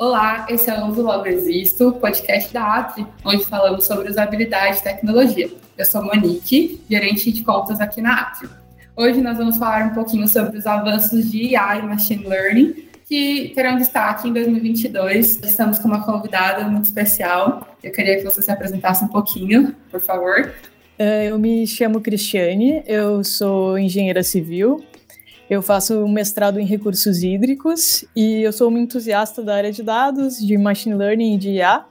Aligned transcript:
Olá, 0.00 0.46
esse 0.48 0.70
é 0.70 0.82
o 0.82 0.86
Uso 0.86 1.02
Logo 1.02 1.26
Existo, 1.26 1.92
podcast 1.92 2.50
da 2.54 2.76
Atri, 2.76 3.06
onde 3.22 3.44
falamos 3.44 3.84
sobre 3.84 4.08
usabilidade 4.08 4.78
e 4.78 4.82
tecnologia. 4.82 5.50
Eu 5.76 5.84
sou 5.84 6.02
Monique, 6.02 6.80
gerente 6.88 7.30
de 7.30 7.42
contas 7.42 7.82
aqui 7.82 8.00
na 8.00 8.18
Atri. 8.18 8.48
Hoje 8.96 9.20
nós 9.20 9.36
vamos 9.36 9.58
falar 9.58 9.88
um 9.88 9.92
pouquinho 9.92 10.26
sobre 10.26 10.56
os 10.56 10.66
avanços 10.66 11.30
de 11.30 11.54
AI 11.54 11.80
e 11.80 11.82
Machine 11.82 12.26
Learning, 12.26 12.76
que 13.06 13.52
terão 13.54 13.76
destaque 13.76 14.26
em 14.26 14.32
2022. 14.32 15.40
Estamos 15.44 15.78
com 15.78 15.88
uma 15.88 16.02
convidada 16.02 16.64
muito 16.66 16.86
especial. 16.86 17.76
Eu 17.82 17.92
queria 17.92 18.16
que 18.16 18.24
você 18.24 18.40
se 18.40 18.50
apresentasse 18.50 19.04
um 19.04 19.08
pouquinho, 19.08 19.76
por 19.90 20.00
favor. 20.00 20.50
É, 20.98 21.30
eu 21.30 21.38
me 21.38 21.66
chamo 21.66 22.00
Cristiane, 22.00 22.82
eu 22.86 23.22
sou 23.22 23.78
engenheira 23.78 24.22
civil, 24.22 24.82
eu 25.50 25.60
faço 25.60 26.06
mestrado 26.06 26.60
em 26.60 26.64
recursos 26.64 27.24
hídricos 27.24 28.04
e 28.14 28.40
eu 28.42 28.52
sou 28.52 28.68
uma 28.68 28.78
entusiasta 28.78 29.42
da 29.42 29.56
área 29.56 29.72
de 29.72 29.82
dados, 29.82 30.38
de 30.38 30.56
machine 30.56 30.94
learning 30.94 31.34
e 31.34 31.38
de 31.38 31.50
IA, 31.50 31.84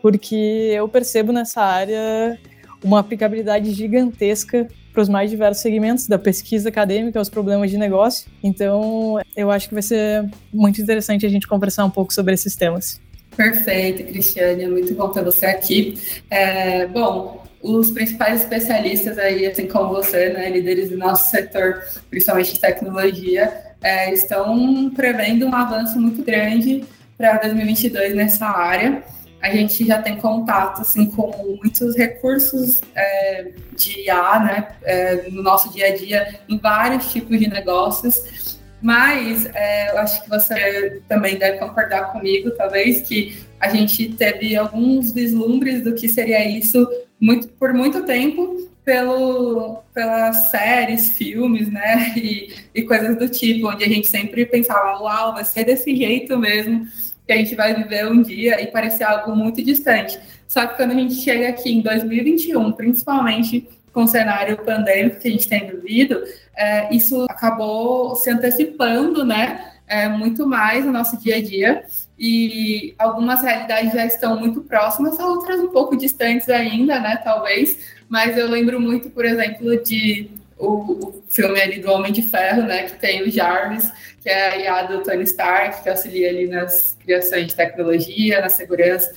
porque 0.00 0.72
eu 0.74 0.88
percebo 0.88 1.30
nessa 1.30 1.60
área 1.60 2.40
uma 2.82 3.00
aplicabilidade 3.00 3.72
gigantesca 3.72 4.66
para 4.90 5.02
os 5.02 5.08
mais 5.08 5.30
diversos 5.30 5.62
segmentos, 5.62 6.08
da 6.08 6.18
pesquisa 6.18 6.70
acadêmica 6.70 7.18
aos 7.18 7.28
problemas 7.28 7.70
de 7.70 7.76
negócio. 7.76 8.30
Então, 8.42 9.20
eu 9.36 9.50
acho 9.50 9.68
que 9.68 9.74
vai 9.74 9.82
ser 9.82 10.26
muito 10.52 10.80
interessante 10.80 11.26
a 11.26 11.28
gente 11.28 11.46
conversar 11.46 11.84
um 11.84 11.90
pouco 11.90 12.12
sobre 12.14 12.32
esses 12.32 12.56
temas. 12.56 13.00
Perfeito, 13.36 14.02
Cristiane, 14.04 14.66
muito 14.66 14.94
bom 14.94 15.10
ter 15.10 15.22
você 15.22 15.44
aqui. 15.46 15.94
É, 16.30 16.86
bom, 16.86 17.44
os 17.62 17.90
principais 17.90 18.42
especialistas 18.42 19.18
aí, 19.18 19.46
assim 19.46 19.66
como 19.66 19.88
você, 19.88 20.30
né, 20.30 20.48
líderes 20.50 20.90
do 20.90 20.96
nosso 20.96 21.30
setor, 21.30 21.82
principalmente 22.08 22.54
de 22.54 22.60
tecnologia, 22.60 23.52
é, 23.82 24.12
estão 24.12 24.90
prevendo 24.90 25.46
um 25.46 25.54
avanço 25.54 26.00
muito 26.00 26.22
grande 26.22 26.84
para 27.16 27.38
2022 27.38 28.14
nessa 28.14 28.46
área. 28.46 29.02
A 29.40 29.50
gente 29.50 29.84
já 29.86 30.02
tem 30.02 30.16
contato 30.16 30.80
assim, 30.82 31.06
com 31.06 31.30
muitos 31.62 31.96
recursos 31.96 32.80
é, 32.94 33.52
de 33.76 34.06
IA 34.06 34.40
né, 34.40 34.68
é, 34.82 35.30
no 35.30 35.42
nosso 35.42 35.72
dia 35.72 35.86
a 35.86 35.96
dia, 35.96 36.40
em 36.48 36.58
vários 36.58 37.12
tipos 37.12 37.38
de 37.38 37.48
negócios. 37.48 38.58
Mas 38.80 39.46
é, 39.54 39.90
eu 39.90 39.98
acho 39.98 40.22
que 40.22 40.28
você 40.28 41.02
também 41.08 41.36
deve 41.36 41.58
concordar 41.58 42.12
comigo, 42.12 42.50
talvez, 42.52 43.00
que 43.00 43.38
a 43.60 43.68
gente 43.68 44.10
teve 44.10 44.56
alguns 44.56 45.12
vislumbres 45.12 45.82
do 45.82 45.94
que 45.94 46.08
seria 46.08 46.48
isso 46.48 46.88
muito, 47.20 47.48
por 47.48 47.72
muito 47.72 48.04
tempo 48.04 48.68
pelo, 48.84 49.82
pelas 49.92 50.50
séries, 50.50 51.10
filmes, 51.10 51.70
né, 51.70 52.12
e, 52.16 52.54
e 52.74 52.82
coisas 52.82 53.18
do 53.18 53.28
tipo, 53.28 53.68
onde 53.68 53.84
a 53.84 53.88
gente 53.88 54.08
sempre 54.08 54.46
pensava, 54.46 54.98
uau, 55.02 55.34
vai 55.34 55.44
ser 55.44 55.64
desse 55.64 55.94
jeito 55.94 56.38
mesmo 56.38 56.86
que 57.26 57.32
a 57.32 57.36
gente 57.36 57.54
vai 57.54 57.74
viver 57.74 58.10
um 58.10 58.22
dia 58.22 58.62
e 58.62 58.68
parecer 58.68 59.04
algo 59.04 59.36
muito 59.36 59.62
distante. 59.62 60.18
Só 60.46 60.66
que 60.66 60.76
quando 60.76 60.92
a 60.92 60.94
gente 60.94 61.16
chega 61.16 61.50
aqui 61.50 61.70
em 61.70 61.82
2021, 61.82 62.72
principalmente 62.72 63.68
com 63.92 64.04
o 64.04 64.08
cenário 64.08 64.56
pandêmico 64.64 65.20
que 65.20 65.28
a 65.28 65.30
gente 65.30 65.46
tem 65.46 65.66
vivido, 65.66 66.22
é, 66.56 66.94
isso 66.94 67.26
acabou 67.28 68.16
se 68.16 68.30
antecipando, 68.30 69.26
né, 69.26 69.72
é, 69.86 70.08
muito 70.08 70.46
mais 70.46 70.86
no 70.86 70.92
nosso 70.92 71.18
dia 71.18 71.36
a 71.36 71.42
dia 71.42 71.84
e 72.18 72.94
algumas 72.98 73.42
realidades 73.42 73.92
já 73.92 74.04
estão 74.04 74.38
muito 74.38 74.62
próximas, 74.62 75.18
outras 75.18 75.60
um 75.60 75.68
pouco 75.68 75.96
distantes 75.96 76.48
ainda, 76.48 76.98
né, 76.98 77.20
talvez, 77.22 77.78
mas 78.08 78.36
eu 78.36 78.48
lembro 78.48 78.80
muito, 78.80 79.08
por 79.10 79.24
exemplo, 79.24 79.82
de 79.84 80.30
o, 80.58 80.66
o 80.66 81.22
filme 81.30 81.60
ali 81.60 81.78
do 81.78 81.90
Homem 81.90 82.12
de 82.12 82.22
Ferro, 82.22 82.62
né, 82.62 82.84
que 82.84 82.98
tem 82.98 83.22
o 83.22 83.30
Jarvis, 83.30 83.92
que 84.20 84.28
é 84.28 84.48
a 84.48 84.56
IA 84.56 84.82
do 84.82 85.02
Tony 85.02 85.22
Stark, 85.22 85.82
que 85.82 85.88
auxilia 85.88 86.28
ali 86.30 86.48
nas 86.48 86.96
criações 87.00 87.46
de 87.46 87.54
tecnologia, 87.54 88.40
na 88.40 88.48
segurança, 88.48 89.14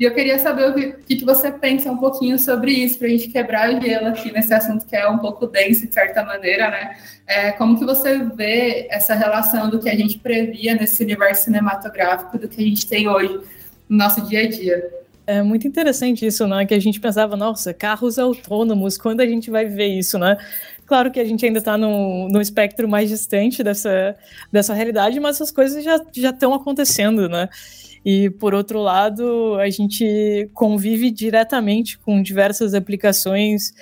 e 0.00 0.04
eu 0.04 0.14
queria 0.14 0.38
saber 0.38 0.70
o 0.70 0.74
que, 0.74 1.16
que 1.16 1.24
você 1.26 1.52
pensa 1.52 1.92
um 1.92 1.98
pouquinho 1.98 2.38
sobre 2.38 2.72
isso, 2.72 2.98
para 2.98 3.06
a 3.06 3.10
gente 3.10 3.28
quebrar 3.28 3.70
o 3.70 3.82
gelo 3.82 4.06
aqui 4.06 4.32
nesse 4.32 4.54
assunto 4.54 4.86
que 4.86 4.96
é 4.96 5.06
um 5.06 5.18
pouco 5.18 5.46
denso, 5.46 5.86
de 5.86 5.92
certa 5.92 6.24
maneira, 6.24 6.70
né? 6.70 6.96
É, 7.26 7.52
como 7.52 7.78
que 7.78 7.84
você 7.84 8.18
vê 8.34 8.88
essa 8.90 9.14
relação 9.14 9.68
do 9.68 9.78
que 9.78 9.90
a 9.90 9.94
gente 9.94 10.18
previa 10.18 10.74
nesse 10.74 11.04
universo 11.04 11.44
cinematográfico 11.44 12.38
do 12.38 12.48
que 12.48 12.62
a 12.62 12.64
gente 12.64 12.86
tem 12.86 13.10
hoje 13.10 13.40
no 13.90 13.98
nosso 13.98 14.22
dia 14.22 14.40
a 14.40 14.48
dia? 14.48 14.90
É 15.26 15.42
muito 15.42 15.68
interessante 15.68 16.24
isso, 16.24 16.48
né? 16.48 16.64
Que 16.64 16.72
a 16.72 16.80
gente 16.80 16.98
pensava, 16.98 17.36
nossa, 17.36 17.74
carros 17.74 18.18
autônomos, 18.18 18.96
quando 18.96 19.20
a 19.20 19.26
gente 19.26 19.50
vai 19.50 19.66
ver 19.66 19.88
isso, 19.88 20.18
né? 20.18 20.38
Claro 20.86 21.10
que 21.10 21.20
a 21.20 21.24
gente 21.26 21.44
ainda 21.44 21.58
está 21.58 21.76
no, 21.76 22.26
no 22.30 22.40
espectro 22.40 22.88
mais 22.88 23.10
distante 23.10 23.62
dessa, 23.62 24.16
dessa 24.50 24.72
realidade, 24.72 25.20
mas 25.20 25.36
essas 25.36 25.50
coisas 25.50 25.84
já 25.84 26.30
estão 26.30 26.54
acontecendo, 26.54 27.28
né? 27.28 27.50
E, 28.04 28.30
por 28.30 28.54
outro 28.54 28.80
lado, 28.80 29.56
a 29.56 29.68
gente 29.68 30.48
convive 30.54 31.10
diretamente 31.10 31.98
com 31.98 32.22
diversas 32.22 32.72
aplicações 32.72 33.72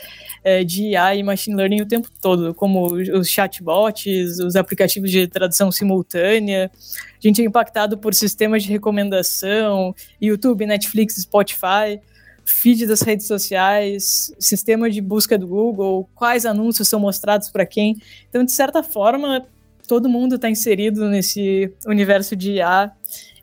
é, 0.43 0.65
de 0.65 0.89
IA 0.89 1.15
e 1.15 1.23
machine 1.23 1.57
learning 1.57 1.83
o 1.83 1.87
tempo 1.87 2.09
todo, 2.21 2.53
como 2.53 2.87
os 2.95 3.29
chatbots, 3.29 4.41
os 4.41 4.57
aplicativos 4.57 5.11
de 5.11 5.27
tradução 5.29 5.71
simultânea. 5.71 6.71
A 6.75 7.21
gente 7.21 7.41
é 7.41 7.45
impactado 7.45 7.97
por 7.97 8.13
sistemas 8.13 8.65
de 8.65 8.71
recomendação, 8.71 9.95
YouTube, 10.21 10.67
Netflix, 10.67 11.15
Spotify 11.17 12.01
feed 12.49 12.87
das 12.87 13.03
redes 13.03 13.27
sociais, 13.27 14.33
sistema 14.39 14.91
de 14.91 15.03
busca 15.03 15.37
do 15.37 15.47
Google, 15.47 16.09
quais 16.15 16.47
anúncios 16.47 16.89
são 16.89 16.99
mostrados 16.99 17.51
para 17.51 17.67
quem. 17.67 17.97
Então, 18.29 18.43
de 18.43 18.53
certa 18.53 18.83
forma, 18.83 19.47
todo 19.87 20.09
mundo 20.09 20.37
está 20.37 20.49
inserido 20.49 21.09
nesse 21.09 21.71
universo 21.87 22.35
de 22.35 22.53
IA 22.53 22.91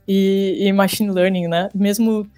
e, 0.07 0.57
e 0.59 0.73
machine 0.73 1.11
learning, 1.11 1.47
né? 1.47 1.69
Mesmo 1.73 2.29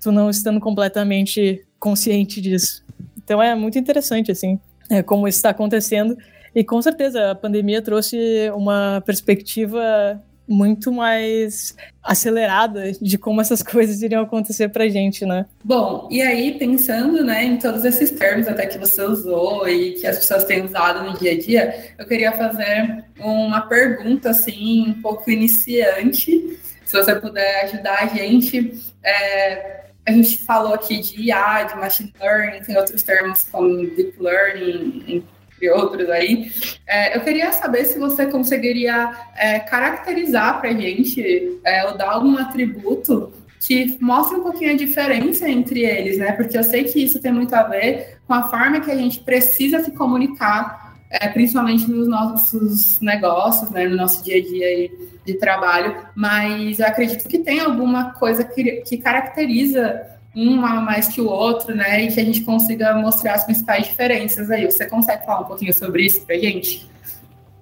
tu 0.00 0.12
não 0.12 0.28
estando 0.28 0.60
completamente 0.60 1.64
consciente 1.78 2.40
disso. 2.40 2.84
Então 3.16 3.42
é 3.42 3.54
muito 3.54 3.78
interessante, 3.78 4.30
assim, 4.30 4.58
é, 4.90 5.02
como 5.02 5.26
isso 5.26 5.38
está 5.38 5.50
acontecendo. 5.50 6.16
E 6.54 6.62
com 6.62 6.80
certeza 6.80 7.30
a 7.32 7.34
pandemia 7.34 7.82
trouxe 7.82 8.50
uma 8.54 9.02
perspectiva 9.04 10.22
muito 10.46 10.92
mais 10.92 11.74
acelerada 12.02 12.92
de 12.92 13.16
como 13.16 13.40
essas 13.40 13.62
coisas 13.64 14.02
iriam 14.02 14.22
acontecer 14.22 14.68
pra 14.68 14.88
gente, 14.88 15.24
né? 15.24 15.46
Bom, 15.64 16.06
e 16.10 16.20
aí 16.20 16.58
pensando, 16.58 17.24
né, 17.24 17.44
em 17.44 17.56
todos 17.56 17.84
esses 17.84 18.10
termos 18.10 18.46
até 18.46 18.66
que 18.66 18.78
você 18.78 19.02
usou 19.02 19.66
e 19.68 19.92
que 19.92 20.06
as 20.06 20.18
pessoas 20.18 20.44
têm 20.44 20.64
usado 20.64 21.10
no 21.10 21.18
dia 21.18 21.32
a 21.32 21.38
dia, 21.38 21.94
eu 21.98 22.06
queria 22.06 22.32
fazer 22.32 23.04
uma 23.18 23.62
pergunta 23.62 24.30
assim, 24.30 24.88
um 24.88 25.00
pouco 25.00 25.30
iniciante, 25.30 26.58
se 26.84 26.92
você 26.92 27.14
puder 27.14 27.64
ajudar 27.64 28.02
a 28.02 28.06
gente. 28.06 28.74
É, 29.02 29.84
a 30.06 30.12
gente 30.12 30.44
falou 30.44 30.74
aqui 30.74 31.00
de 31.00 31.28
IA, 31.28 31.64
de 31.64 31.76
machine 31.76 32.12
learning, 32.20 32.60
tem 32.60 32.76
outros 32.76 33.02
termos 33.02 33.42
como 33.44 33.86
deep 33.96 34.14
learning, 34.20 35.04
entre 35.08 35.70
outros 35.70 36.10
aí. 36.10 36.52
É, 36.86 37.16
eu 37.16 37.22
queria 37.22 37.50
saber 37.52 37.84
se 37.86 37.98
você 37.98 38.26
conseguiria 38.26 39.10
é, 39.36 39.60
caracterizar 39.60 40.60
para 40.60 40.70
a 40.70 40.74
gente 40.74 41.58
é, 41.64 41.86
ou 41.86 41.96
dar 41.96 42.10
algum 42.10 42.36
atributo 42.36 43.32
que 43.60 43.96
mostre 43.98 44.36
um 44.36 44.42
pouquinho 44.42 44.72
a 44.72 44.76
diferença 44.76 45.48
entre 45.48 45.80
eles, 45.80 46.18
né? 46.18 46.32
Porque 46.32 46.58
eu 46.58 46.62
sei 46.62 46.84
que 46.84 47.02
isso 47.02 47.18
tem 47.18 47.32
muito 47.32 47.54
a 47.54 47.62
ver 47.62 48.18
com 48.26 48.34
a 48.34 48.50
forma 48.50 48.80
que 48.80 48.90
a 48.90 48.96
gente 48.96 49.20
precisa 49.20 49.82
se 49.82 49.90
comunicar 49.92 50.83
é, 51.20 51.28
principalmente 51.28 51.88
nos 51.88 52.08
nossos 52.08 53.00
negócios, 53.00 53.70
né, 53.70 53.86
no 53.86 53.96
nosso 53.96 54.24
dia 54.24 54.38
a 54.38 54.42
dia 54.42 54.90
de 55.24 55.34
trabalho, 55.34 55.96
mas 56.14 56.80
eu 56.80 56.86
acredito 56.86 57.28
que 57.28 57.38
tem 57.38 57.60
alguma 57.60 58.12
coisa 58.14 58.42
que, 58.44 58.82
que 58.82 58.98
caracteriza 58.98 60.06
um 60.34 60.56
mais 60.56 61.06
que 61.06 61.20
o 61.20 61.28
outro, 61.28 61.74
né, 61.74 62.02
e 62.04 62.12
que 62.12 62.20
a 62.20 62.24
gente 62.24 62.40
consiga 62.40 62.94
mostrar 62.94 63.34
as 63.34 63.44
principais 63.44 63.86
diferenças 63.86 64.50
aí. 64.50 64.64
Você 64.64 64.86
consegue 64.86 65.24
falar 65.24 65.42
um 65.42 65.44
pouquinho 65.44 65.72
sobre 65.72 66.04
isso 66.04 66.22
para 66.22 66.36
gente? 66.36 66.88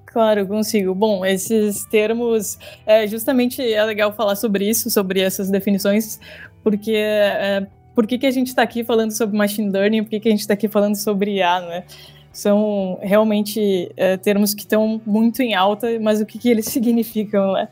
Claro, 0.07 0.47
consigo. 0.47 0.95
Bom, 0.95 1.25
esses 1.25 1.85
termos, 1.87 2.59
é, 2.87 3.07
justamente 3.07 3.63
é 3.63 3.85
legal 3.85 4.13
falar 4.15 4.37
sobre 4.37 4.69
isso, 4.69 4.91
sobre 4.91 5.21
essas 5.21 5.51
definições, 5.51 6.19
porque 6.63 6.95
é, 6.95 7.67
por 7.95 8.07
que, 8.07 8.17
que 8.17 8.27
a 8.27 8.31
gente 8.31 8.49
está 8.49 8.63
aqui 8.63 8.83
falando 8.83 9.11
sobre 9.11 9.37
machine 9.37 9.71
learning, 9.71 10.05
por 10.05 10.11
que, 10.11 10.21
que 10.21 10.29
a 10.29 10.31
gente 10.31 10.41
está 10.41 10.55
aqui 10.55 10.69
falando 10.69 10.97
sobre 10.97 11.37
IA, 11.37 11.61
né? 11.61 11.85
São 12.33 12.99
realmente 13.03 13.93
é, 13.97 14.17
termos 14.17 14.55
que 14.55 14.63
estão 14.63 15.01
muito 15.05 15.43
em 15.43 15.55
alta, 15.55 15.99
mas 16.01 16.21
o 16.21 16.27
que, 16.27 16.39
que 16.39 16.49
eles 16.49 16.67
significam, 16.73 17.53
né? 17.53 17.69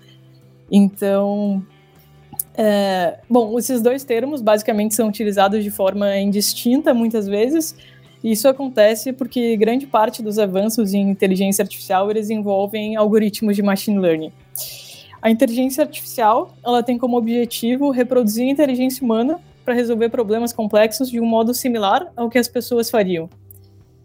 Então, 0.71 1.65
é, 2.55 3.19
bom, 3.29 3.59
esses 3.59 3.81
dois 3.81 4.05
termos 4.05 4.43
basicamente 4.43 4.95
são 4.95 5.09
utilizados 5.09 5.65
de 5.65 5.71
forma 5.71 6.17
indistinta 6.19 6.93
muitas 6.93 7.27
vezes, 7.27 7.75
e 8.23 8.33
isso 8.33 8.47
acontece 8.49 9.12
porque 9.12 9.57
grande 9.57 9.87
parte 9.87 10.23
dos 10.23 10.39
avanços 10.39 10.93
em 10.93 11.11
inteligência 11.11 11.62
artificial 11.62 12.11
eles 12.11 12.29
envolvem 12.29 12.97
algoritmos 12.97 13.57
de 13.57 13.62
machine 13.62 13.99
learning. 13.99 14.33
A 15.23 15.31
inteligência 15.31 15.83
artificial 15.83 16.55
ela 16.65 16.83
tem 16.83 16.99
como 16.99 17.17
objetivo 17.17 17.91
reproduzir 17.91 18.47
a 18.47 18.51
inteligência 18.51 19.03
humana 19.03 19.41
para 19.65 19.75
resolver 19.75 20.09
problemas 20.11 20.53
complexos 20.53 21.11
de 21.11 21.21
um 21.21 21.27
modo 21.27 21.55
similar 21.55 22.11
ao 22.17 22.29
que 22.29 22.39
as 22.39 22.49
pessoas 22.49 22.91
fariam. 22.91 23.29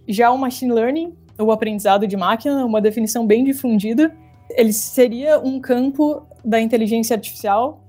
Já 0.07 0.31
o 0.31 0.38
machine 0.38 0.72
learning, 0.72 1.13
o 1.40 1.52
aprendizado 1.52 2.07
de 2.07 2.16
máquina, 2.16 2.66
uma 2.66 2.81
definição 2.81 3.25
bem 3.25 3.44
difundida, 3.44 4.16
ele 4.52 4.72
seria 4.72 5.40
um 5.40 5.60
campo 5.60 6.25
da 6.44 6.62
inteligência 6.62 7.16
artificial 7.16 7.84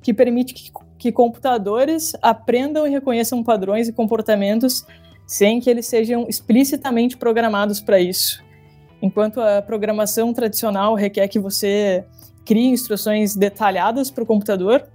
que 0.00 0.14
permite 0.14 0.54
que, 0.54 0.70
que 0.98 1.12
computadores 1.12 2.12
aprendam 2.22 2.86
e 2.86 2.90
reconheçam 2.90 3.42
padrões 3.42 3.88
e 3.88 3.92
comportamentos 3.92 4.86
sem 5.26 5.58
que 5.58 5.68
eles 5.68 5.86
sejam 5.86 6.26
explicitamente 6.28 7.16
programados 7.16 7.80
para 7.80 7.98
isso. 7.98 8.44
Enquanto 9.02 9.40
a 9.40 9.60
programação 9.60 10.32
tradicional 10.32 10.94
requer 10.94 11.26
que 11.28 11.38
você 11.38 12.04
crie 12.44 12.68
instruções 12.68 13.34
detalhadas 13.34 14.10
para 14.10 14.22
o 14.22 14.26
computador, 14.26 14.86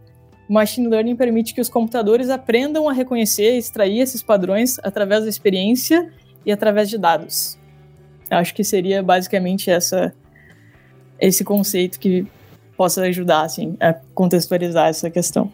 machine 0.49 0.87
learning 0.87 1.15
permite 1.15 1.53
que 1.53 1.61
os 1.61 1.69
computadores 1.69 2.29
aprendam 2.29 2.87
a 2.87 2.93
reconhecer 2.93 3.55
e 3.55 3.57
extrair 3.57 3.99
esses 3.99 4.23
padrões 4.23 4.79
através 4.79 5.23
da 5.23 5.29
experiência 5.29 6.11
e 6.45 6.51
através 6.51 6.89
de 6.89 6.97
dados. 6.97 7.57
Acho 8.29 8.53
que 8.53 8.63
seria 8.63 9.03
basicamente 9.03 9.69
essa 9.69 10.13
esse 11.19 11.43
conceito 11.43 11.99
que 11.99 12.25
possa 12.75 13.03
ajudar 13.03 13.43
assim 13.43 13.77
a 13.79 13.93
contextualizar 13.93 14.87
essa 14.87 15.09
questão. 15.09 15.51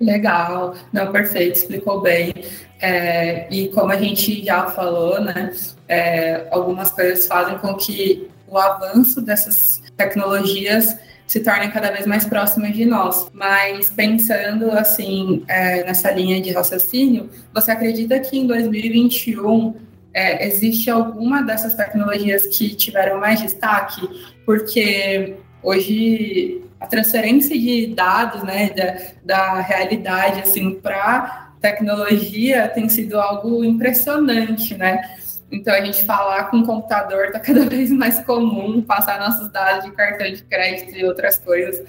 Legal, 0.00 0.74
não, 0.92 1.12
perfeito, 1.12 1.56
explicou 1.56 2.00
bem. 2.00 2.32
É, 2.80 3.46
e 3.52 3.68
como 3.68 3.92
a 3.92 3.96
gente 3.96 4.42
já 4.42 4.66
falou, 4.70 5.20
né, 5.20 5.52
é, 5.86 6.46
algumas 6.50 6.90
coisas 6.90 7.26
fazem 7.26 7.58
com 7.58 7.74
que 7.74 8.30
o 8.48 8.56
avanço 8.56 9.20
dessas 9.20 9.82
tecnologias 9.96 10.96
se 11.26 11.40
tornem 11.40 11.70
cada 11.70 11.90
vez 11.92 12.06
mais 12.06 12.24
próximas 12.24 12.74
de 12.74 12.86
nós. 12.86 13.30
Mas 13.32 13.90
pensando 13.90 14.70
assim 14.72 15.44
é, 15.46 15.84
nessa 15.84 16.10
linha 16.10 16.40
de 16.40 16.50
raciocínio, 16.50 17.28
você 17.52 17.70
acredita 17.70 18.18
que 18.18 18.38
em 18.38 18.46
2021 18.46 19.74
é, 20.12 20.46
existe 20.46 20.90
alguma 20.90 21.42
dessas 21.42 21.74
tecnologias 21.74 22.46
que 22.46 22.74
tiveram 22.74 23.18
mais 23.18 23.40
destaque? 23.40 24.08
Porque 24.44 25.36
hoje 25.62 26.62
a 26.80 26.86
transferência 26.86 27.58
de 27.58 27.88
dados, 27.88 28.42
né, 28.42 28.70
da, 28.70 28.96
da 29.22 29.60
realidade, 29.60 30.40
assim, 30.40 30.74
para 30.80 31.50
tecnologia 31.60 32.68
tem 32.68 32.88
sido 32.88 33.20
algo 33.20 33.62
impressionante, 33.62 34.74
né? 34.76 35.18
Então, 35.52 35.74
a 35.74 35.84
gente 35.84 36.04
falar 36.04 36.44
com 36.44 36.60
o 36.60 36.66
computador 36.66 37.26
está 37.26 37.40
cada 37.40 37.66
vez 37.68 37.90
mais 37.90 38.20
comum, 38.24 38.80
passar 38.80 39.18
nossos 39.18 39.50
dados 39.50 39.84
de 39.84 39.90
cartão 39.92 40.32
de 40.32 40.42
crédito 40.44 40.96
e 40.96 41.04
outras 41.04 41.38
coisas. 41.38 41.84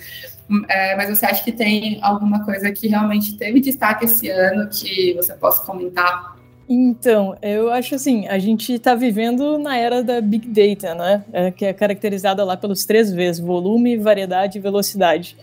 É, 0.67 0.95
mas 0.97 1.09
você 1.09 1.25
acha 1.25 1.43
que 1.43 1.51
tem 1.51 1.99
alguma 2.01 2.43
coisa 2.43 2.71
que 2.71 2.87
realmente 2.87 3.37
teve 3.37 3.61
destaque 3.61 4.05
esse 4.05 4.29
ano 4.29 4.67
que 4.69 5.13
você 5.13 5.33
possa 5.35 5.63
comentar? 5.63 6.35
Então, 6.73 7.35
eu 7.41 7.69
acho 7.69 7.95
assim, 7.95 8.29
a 8.29 8.39
gente 8.39 8.71
está 8.71 8.95
vivendo 8.95 9.59
na 9.59 9.75
era 9.75 10.01
da 10.01 10.21
Big 10.21 10.47
Data, 10.47 10.95
né? 10.95 11.21
É, 11.33 11.51
que 11.51 11.65
é 11.65 11.73
caracterizada 11.73 12.45
lá 12.45 12.55
pelos 12.55 12.85
três 12.85 13.11
Vs, 13.11 13.39
volume, 13.39 13.97
variedade 13.97 14.57
e 14.57 14.61
velocidade. 14.61 15.35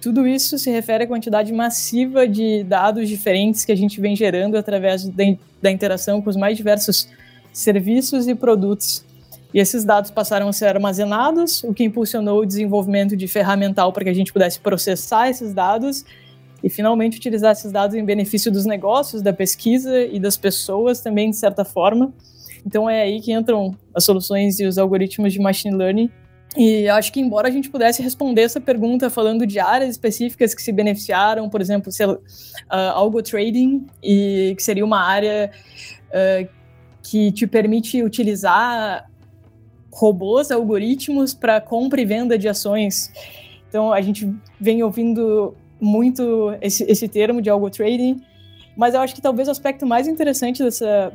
Tudo 0.00 0.24
isso 0.24 0.56
se 0.56 0.70
refere 0.70 1.02
à 1.02 1.06
quantidade 1.08 1.52
massiva 1.52 2.28
de 2.28 2.62
dados 2.62 3.08
diferentes 3.08 3.64
que 3.64 3.72
a 3.72 3.76
gente 3.76 4.00
vem 4.00 4.14
gerando 4.14 4.56
através 4.56 5.04
da 5.60 5.68
interação 5.68 6.22
com 6.22 6.30
os 6.30 6.36
mais 6.36 6.56
diversos 6.56 7.08
serviços 7.52 8.28
e 8.28 8.34
produtos. 8.36 9.04
E 9.52 9.58
esses 9.58 9.84
dados 9.84 10.12
passaram 10.12 10.46
a 10.46 10.52
ser 10.52 10.66
armazenados, 10.66 11.64
o 11.64 11.74
que 11.74 11.82
impulsionou 11.82 12.42
o 12.42 12.46
desenvolvimento 12.46 13.16
de 13.16 13.26
ferramental 13.26 13.92
para 13.92 14.04
que 14.04 14.10
a 14.10 14.14
gente 14.14 14.32
pudesse 14.32 14.60
processar 14.60 15.28
esses 15.28 15.52
dados 15.52 16.04
e 16.62 16.68
finalmente 16.68 17.16
utilizar 17.16 17.52
esses 17.52 17.70
dados 17.70 17.94
em 17.94 18.04
benefício 18.04 18.50
dos 18.50 18.66
negócios, 18.66 19.22
da 19.22 19.32
pesquisa 19.32 20.00
e 20.02 20.18
das 20.18 20.36
pessoas 20.36 21.00
também, 21.00 21.30
de 21.30 21.36
certa 21.36 21.64
forma. 21.64 22.12
Então 22.66 22.88
é 22.88 23.02
aí 23.02 23.20
que 23.20 23.32
entram 23.32 23.74
as 23.94 24.04
soluções 24.04 24.58
e 24.58 24.66
os 24.66 24.78
algoritmos 24.78 25.32
de 25.32 25.38
machine 25.38 25.76
learning. 25.76 26.10
E 26.56 26.88
acho 26.88 27.12
que, 27.12 27.20
embora 27.20 27.48
a 27.48 27.50
gente 27.50 27.70
pudesse 27.70 28.02
responder 28.02 28.42
essa 28.42 28.60
pergunta 28.60 29.10
falando 29.10 29.46
de 29.46 29.60
áreas 29.60 29.90
específicas 29.90 30.54
que 30.54 30.62
se 30.62 30.72
beneficiaram, 30.72 31.48
por 31.48 31.60
exemplo, 31.60 31.92
uh, 31.92 32.74
algo 32.94 33.22
trading, 33.22 33.86
e 34.02 34.54
que 34.56 34.62
seria 34.62 34.84
uma 34.84 35.00
área 35.00 35.50
uh, 36.08 36.48
que 37.02 37.30
te 37.32 37.46
permite 37.46 38.02
utilizar 38.02 39.08
robôs, 39.92 40.50
algoritmos 40.50 41.34
para 41.34 41.60
compra 41.60 42.00
e 42.00 42.04
venda 42.04 42.38
de 42.38 42.48
ações. 42.48 43.12
Então 43.68 43.92
a 43.92 44.00
gente 44.00 44.34
vem 44.58 44.82
ouvindo 44.82 45.54
muito 45.80 46.54
esse, 46.60 46.84
esse 46.84 47.08
termo 47.08 47.40
de 47.40 47.50
algo 47.50 47.70
trading, 47.70 48.20
mas 48.76 48.94
eu 48.94 49.00
acho 49.00 49.14
que 49.14 49.20
talvez 49.20 49.48
o 49.48 49.50
aspecto 49.50 49.86
mais 49.86 50.06
interessante 50.06 50.62
dessa 50.62 51.12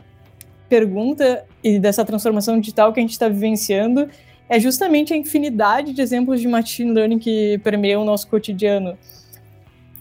pergunta 0.68 1.46
e 1.64 1.80
dessa 1.80 2.04
transformação 2.04 2.60
digital 2.60 2.92
que 2.92 3.00
a 3.00 3.04
gente 3.04 3.12
está 3.12 3.28
vivenciando 3.28 4.10
é 4.50 4.60
justamente 4.60 5.14
a 5.14 5.18
infinidade 5.18 5.94
de 5.94 6.02
exemplos 6.02 6.42
de 6.42 6.48
machine 6.48 6.92
learning 6.92 7.20
que 7.20 7.58
permeiam 7.64 8.02
o 8.02 8.06
nosso 8.06 8.28
cotidiano. 8.28 8.98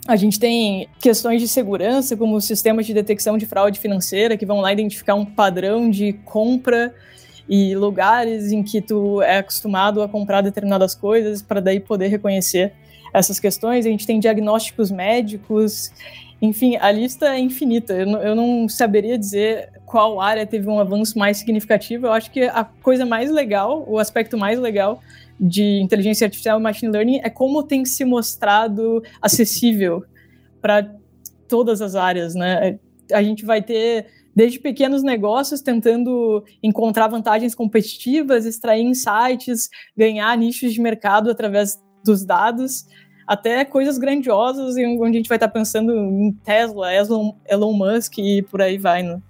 A 0.07 0.17
gente 0.17 0.39
tem 0.39 0.89
questões 1.01 1.41
de 1.41 1.47
segurança, 1.47 2.17
como 2.17 2.41
sistemas 2.41 2.85
de 2.85 2.93
detecção 2.93 3.39
de 3.39 3.47
fraude 3.47 3.79
financeira, 3.79 4.37
que 4.37 4.45
vão 4.45 4.61
lá 4.61 4.73
identificar 4.73 5.15
um 5.15 5.25
padrão 5.25 5.89
de 5.89 6.15
compra 6.25 6.93
e 7.49 7.75
lugares 7.77 8.51
em 8.51 8.63
que 8.63 8.81
tu 8.81 9.23
é 9.23 9.39
acostumado 9.39 10.03
a 10.03 10.09
comprar 10.09 10.41
determinadas 10.41 10.95
coisas 10.95 11.41
para 11.41 11.61
daí 11.61 11.79
poder 11.79 12.09
reconhecer 12.09 12.73
essas 13.13 13.39
questões. 13.39 13.87
A 13.87 13.89
gente 13.89 14.07
tem 14.07 14.19
diagnósticos 14.19 14.91
médicos, 14.91 15.91
enfim, 16.41 16.77
a 16.77 16.91
lista 16.91 17.35
é 17.35 17.39
infinita. 17.39 17.93
Eu 17.93 18.09
eu 18.19 18.35
não 18.35 18.69
saberia 18.69 19.17
dizer 19.17 19.71
qual 19.87 20.21
área 20.21 20.47
teve 20.47 20.69
um 20.69 20.79
avanço 20.79 21.19
mais 21.19 21.37
significativo. 21.37 22.07
Eu 22.07 22.13
acho 22.13 22.31
que 22.31 22.43
a 22.43 22.65
coisa 22.65 23.07
mais 23.07 23.31
legal, 23.31 23.85
o 23.87 23.99
aspecto 23.99 24.37
mais 24.37 24.59
legal 24.59 25.01
de 25.39 25.81
inteligência 25.81 26.25
artificial 26.25 26.59
e 26.59 26.63
machine 26.63 26.91
learning 26.91 27.21
é 27.23 27.31
como 27.31 27.63
tem 27.63 27.85
se 27.85 28.05
mostrado 28.05 29.03
acessível 29.21 30.05
para 30.61 30.95
todas 31.49 31.81
as 31.81 31.95
áreas, 31.95 32.35
né? 32.35 32.79
A 33.13 33.23
gente 33.23 33.45
vai 33.45 33.61
ter 33.61 34.07
desde 34.35 34.59
pequenos 34.59 35.03
negócios 35.03 35.61
tentando 35.61 36.43
encontrar 36.63 37.09
vantagens 37.09 37.55
competitivas, 37.55 38.47
extrair 38.47 38.83
insights, 38.83 39.69
ganhar 39.97 40.37
nichos 40.39 40.73
de 40.73 40.81
mercado 40.81 41.31
através 41.31 41.79
dos 42.05 42.25
dados, 42.25 42.87
até 43.27 43.65
coisas 43.65 43.99
grandiosas 43.99 44.77
onde 44.77 45.03
a 45.03 45.13
gente 45.13 45.29
vai 45.29 45.37
estar 45.37 45.49
pensando 45.49 45.93
em 45.93 46.33
Tesla, 46.45 46.93
Elon, 46.93 47.33
Elon 47.49 47.73
Musk 47.73 48.19
e 48.19 48.43
por 48.43 48.61
aí 48.61 48.79
vai, 48.79 49.03
né? 49.03 49.21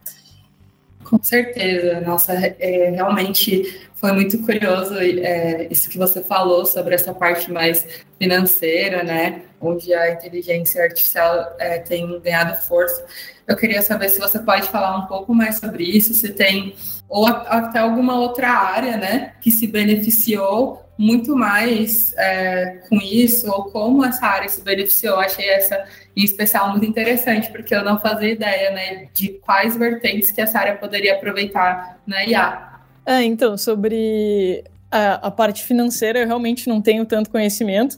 Com 1.05 1.23
certeza, 1.23 2.01
nossa, 2.01 2.33
é, 2.33 2.91
realmente 2.91 3.83
foi 3.95 4.13
muito 4.13 4.39
curioso 4.39 4.99
é, 4.99 5.69
isso 5.71 5.89
que 5.89 5.99
você 5.99 6.25
falou 6.25 6.67
sobre 6.67 6.95
essa 6.95 7.15
parte 7.15 7.53
mais 7.53 7.87
financeira, 8.19 9.05
né, 9.05 9.43
onde 9.61 9.95
a 9.95 10.11
inteligência 10.13 10.83
artificial 10.83 11.55
é, 11.59 11.79
tem 11.79 12.21
ganhado 12.21 12.61
força. 12.63 13.05
Eu 13.47 13.57
queria 13.57 13.83
saber 13.83 14.09
se 14.09 14.19
você 14.19 14.39
pode 14.39 14.69
falar 14.71 14.99
um 14.99 15.07
pouco 15.07 15.35
mais 15.35 15.59
sobre 15.59 15.85
isso, 15.85 16.15
se 16.15 16.31
tem 16.31 16.75
ou 17.09 17.27
até 17.27 17.79
alguma 17.79 18.19
outra 18.19 18.49
área, 18.49 18.97
né, 18.97 19.35
que 19.41 19.51
se 19.51 19.67
beneficiou 19.67 20.82
muito 20.99 21.35
mais 21.35 22.15
é, 22.17 22.81
com 22.89 22.97
isso, 22.97 23.51
ou 23.51 23.65
como 23.65 24.05
essa 24.05 24.27
área 24.27 24.49
se 24.49 24.63
beneficiou. 24.63 25.19
Achei 25.19 25.49
essa, 25.49 25.85
em 26.17 26.23
especial, 26.23 26.71
muito 26.71 26.87
interessante, 26.87 27.51
porque 27.51 27.75
eu 27.75 27.85
não 27.85 28.01
fazia 28.01 28.31
ideia 28.31 28.71
né, 28.71 29.09
de 29.13 29.29
quais 29.29 29.77
vertentes 29.77 30.31
que 30.31 30.41
essa 30.41 30.59
área 30.59 30.77
poderia 30.77 31.15
aproveitar 31.15 32.01
na 32.07 32.25
IA. 32.25 32.81
É, 33.07 33.23
então, 33.23 33.57
sobre 33.57 34.65
a, 34.91 35.27
a 35.27 35.31
parte 35.31 35.65
financeira, 35.65 36.21
eu 36.21 36.27
realmente 36.27 36.69
não 36.69 36.81
tenho 36.81 37.05
tanto 37.05 37.31
conhecimento, 37.31 37.97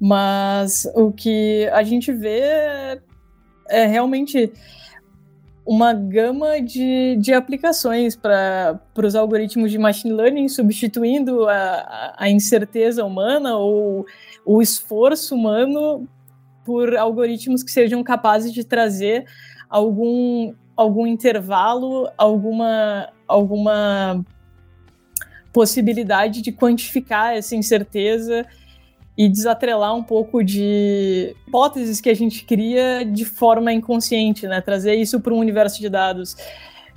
mas 0.00 0.90
o 0.94 1.12
que 1.12 1.68
a 1.72 1.82
gente 1.82 2.12
vê 2.12 2.40
é, 2.40 2.98
é 3.68 3.86
realmente 3.86 4.52
uma 5.66 5.94
gama 5.94 6.60
de, 6.60 7.16
de 7.16 7.32
aplicações 7.32 8.14
para 8.14 8.78
os 9.02 9.14
algoritmos 9.14 9.70
de 9.70 9.78
machine 9.78 10.12
learning, 10.12 10.48
substituindo 10.48 11.48
a, 11.48 12.14
a 12.18 12.28
incerteza 12.28 13.04
humana 13.04 13.56
ou 13.56 14.04
o 14.44 14.60
esforço 14.60 15.34
humano 15.34 16.06
por 16.64 16.94
algoritmos 16.96 17.62
que 17.62 17.70
sejam 17.70 18.02
capazes 18.02 18.52
de 18.52 18.64
trazer 18.64 19.24
algum, 19.68 20.54
algum 20.76 21.06
intervalo, 21.06 22.10
alguma, 22.18 23.08
alguma 23.26 24.24
possibilidade 25.52 26.42
de 26.42 26.52
quantificar 26.52 27.34
essa 27.34 27.56
incerteza 27.56 28.46
e 29.16 29.28
desatrelar 29.28 29.94
um 29.94 30.02
pouco 30.02 30.42
de 30.42 31.34
hipóteses 31.46 32.00
que 32.00 32.10
a 32.10 32.14
gente 32.14 32.44
cria 32.44 33.04
de 33.04 33.24
forma 33.24 33.72
inconsciente, 33.72 34.46
né? 34.46 34.60
Trazer 34.60 34.94
isso 34.94 35.20
para 35.20 35.32
um 35.32 35.38
universo 35.38 35.80
de 35.80 35.88
dados 35.88 36.36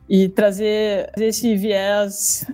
e 0.09 0.27
trazer 0.27 1.12
esse 1.17 1.55
viés 1.55 2.47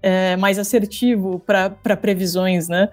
é, 0.00 0.36
mais 0.36 0.58
assertivo 0.58 1.40
para 1.40 1.96
previsões, 1.96 2.68
né? 2.68 2.88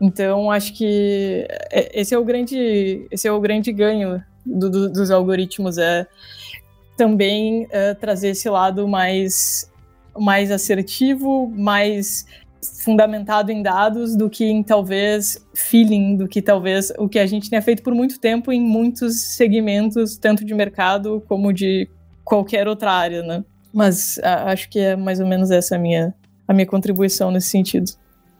Então 0.00 0.50
acho 0.50 0.72
que 0.72 1.46
é, 1.70 2.00
esse 2.00 2.14
é 2.14 2.18
o 2.18 2.24
grande 2.24 3.06
esse 3.10 3.26
é 3.26 3.32
o 3.32 3.40
grande 3.40 3.72
ganho 3.72 4.22
do, 4.46 4.70
do, 4.70 4.88
dos 4.88 5.10
algoritmos 5.10 5.76
é 5.78 6.06
também 6.96 7.66
é, 7.70 7.92
trazer 7.94 8.28
esse 8.28 8.48
lado 8.48 8.86
mais 8.86 9.70
mais 10.18 10.50
assertivo, 10.50 11.48
mais 11.48 12.26
fundamentado 12.62 13.50
em 13.50 13.62
dados 13.62 14.16
do 14.16 14.28
que 14.28 14.44
em 14.44 14.62
talvez 14.62 15.46
feeling, 15.54 16.16
do 16.16 16.28
que 16.28 16.42
talvez 16.42 16.92
o 16.98 17.08
que 17.08 17.18
a 17.18 17.26
gente 17.26 17.48
tenha 17.48 17.62
feito 17.62 17.82
por 17.82 17.94
muito 17.94 18.20
tempo 18.20 18.52
em 18.52 18.60
muitos 18.60 19.20
segmentos, 19.20 20.16
tanto 20.16 20.44
de 20.44 20.54
mercado 20.54 21.22
como 21.26 21.52
de 21.52 21.88
qualquer 22.24 22.68
outra 22.68 22.92
área, 22.92 23.22
né? 23.22 23.44
Mas 23.72 24.18
a, 24.22 24.52
acho 24.52 24.68
que 24.68 24.78
é 24.78 24.96
mais 24.96 25.20
ou 25.20 25.26
menos 25.26 25.50
essa 25.50 25.76
a 25.76 25.78
minha, 25.78 26.14
a 26.46 26.52
minha 26.52 26.66
contribuição 26.66 27.30
nesse 27.30 27.48
sentido. 27.48 27.90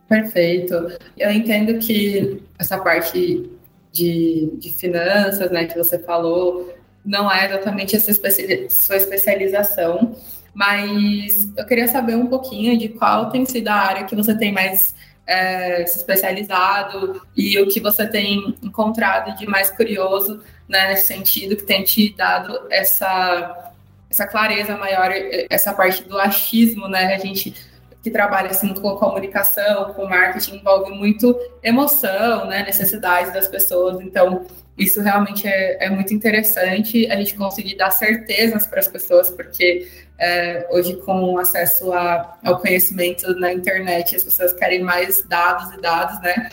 Perfeito. 0.09 0.75
Eu 1.17 1.31
entendo 1.31 1.79
que 1.79 2.43
essa 2.59 2.79
parte 2.79 3.49
de, 3.93 4.51
de 4.59 4.71
finanças, 4.71 5.51
né, 5.51 5.67
que 5.67 5.79
você 5.79 5.99
falou, 5.99 6.75
não 7.05 7.31
é 7.31 7.47
exatamente 7.47 7.97
essa 7.97 8.13
sua 8.13 8.97
especialização, 8.97 10.15
mas 10.55 11.51
eu 11.57 11.65
queria 11.67 11.89
saber 11.89 12.17
um 12.17 12.27
pouquinho 12.27 12.77
de 12.79 12.89
qual 12.89 13.31
tem 13.31 13.45
sido 13.47 13.69
a 13.69 13.75
área 13.75 14.05
que 14.05 14.17
você 14.17 14.35
tem 14.35 14.53
mais 14.53 14.95
é, 15.27 15.87
se 15.87 15.99
especializado 15.99 17.23
e 17.37 17.59
o 17.61 17.69
que 17.69 17.79
você 17.79 18.07
tem 18.07 18.57
encontrado 18.63 19.37
de 19.39 19.47
mais 19.47 19.71
curioso 19.71 20.43
né, 20.69 20.89
nesse 20.89 21.07
sentido, 21.07 21.57
que 21.57 21.63
tem 21.63 21.85
te 21.85 22.13
dado 22.17 22.67
essa, 22.71 23.73
essa 24.11 24.27
clareza 24.27 24.77
maior, 24.77 25.11
essa 25.49 25.73
parte 25.73 26.03
do 26.05 26.19
achismo, 26.19 26.89
né? 26.89 27.15
A 27.15 27.19
gente 27.19 27.55
que 28.03 28.11
trabalha 28.11 28.51
assim 28.51 28.73
com 28.75 28.97
comunicação, 28.97 29.93
com 29.93 30.07
marketing, 30.07 30.57
envolve 30.57 30.91
muito 30.93 31.39
emoção, 31.63 32.47
né, 32.47 32.63
necessidades 32.65 33.33
das 33.33 33.47
pessoas. 33.47 34.01
Então, 34.01 34.47
isso 34.81 35.03
realmente 35.03 35.47
é, 35.47 35.85
é 35.85 35.91
muito 35.91 36.15
interessante 36.15 37.07
a 37.11 37.17
gente 37.17 37.35
conseguir 37.35 37.77
dar 37.77 37.91
certezas 37.91 38.67
para 38.67 38.81
as 38.81 38.89
pessoas, 38.89 39.31
porque 39.31 39.87
é, 40.19 40.67
hoje, 40.71 40.97
com 40.97 41.39
acesso 41.39 41.93
a, 41.93 42.39
ao 42.43 42.59
conhecimento 42.59 43.33
na 43.39 43.53
internet, 43.53 44.17
as 44.17 44.25
pessoas 44.25 44.53
querem 44.55 44.83
mais 44.83 45.23
dados 45.23 45.73
e 45.75 45.81
dados, 45.81 46.21
né? 46.23 46.49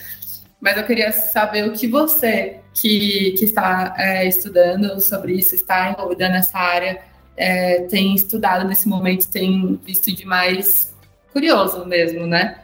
Mas 0.59 0.75
eu 0.75 0.83
queria 0.83 1.11
saber 1.11 1.67
o 1.67 1.71
que 1.71 1.87
você, 1.87 2.59
que, 2.73 3.31
que 3.37 3.45
está 3.45 3.93
é, 3.97 4.27
estudando 4.27 4.99
sobre 4.99 5.33
isso, 5.33 5.55
está 5.55 5.91
envolvida 5.91 6.27
nessa 6.27 6.57
área, 6.57 6.99
é, 7.37 7.83
tem 7.83 8.13
estudado 8.13 8.67
nesse 8.67 8.89
momento, 8.89 9.29
tem 9.29 9.79
visto 9.85 10.13
de 10.13 10.25
mais 10.25 10.93
curioso 11.31 11.85
mesmo, 11.85 12.27
né? 12.27 12.61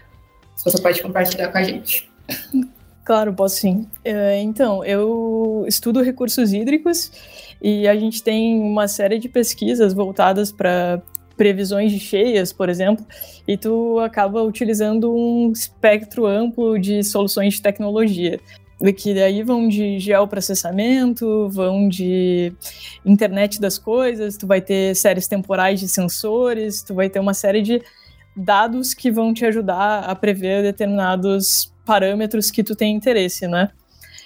Se 0.57 0.65
você 0.65 0.81
pode 0.81 1.01
compartilhar 1.01 1.49
com 1.49 1.57
a 1.57 1.63
gente. 1.63 2.11
Claro, 3.03 3.33
posso 3.33 3.57
sim. 3.57 3.87
É, 4.03 4.41
então, 4.41 4.83
eu 4.85 5.65
estudo 5.67 6.01
recursos 6.01 6.53
hídricos 6.53 7.11
e 7.61 7.87
a 7.87 7.95
gente 7.95 8.23
tem 8.23 8.59
uma 8.59 8.87
série 8.87 9.19
de 9.19 9.27
pesquisas 9.27 9.93
voltadas 9.93 10.51
para 10.51 11.01
previsões 11.35 11.91
de 11.91 11.99
cheias, 11.99 12.53
por 12.53 12.69
exemplo, 12.69 13.05
e 13.47 13.57
tu 13.57 13.99
acaba 13.99 14.41
utilizando 14.43 15.13
um 15.13 15.51
espectro 15.51 16.25
amplo 16.25 16.79
de 16.79 17.03
soluções 17.03 17.55
de 17.55 17.61
tecnologia. 17.61 18.39
Que 18.97 19.13
daí 19.13 19.43
vão 19.43 19.67
de 19.69 19.97
geoprocessamento, 19.97 21.47
vão 21.49 21.87
de 21.87 22.53
internet 23.05 23.61
das 23.61 23.77
coisas, 23.77 24.35
tu 24.35 24.45
vai 24.45 24.59
ter 24.59 24.93
séries 24.95 25.25
temporais 25.25 25.79
de 25.79 25.87
sensores, 25.87 26.83
tu 26.83 26.93
vai 26.93 27.09
ter 27.09 27.19
uma 27.19 27.33
série 27.33 27.61
de 27.61 27.81
dados 28.35 28.93
que 28.93 29.09
vão 29.09 29.33
te 29.33 29.45
ajudar 29.45 30.03
a 30.03 30.13
prever 30.15 30.63
determinados 30.63 31.72
parâmetros 31.85 32.49
que 32.49 32.63
tu 32.63 32.75
tem 32.75 32.95
interesse, 32.95 33.47
né? 33.47 33.69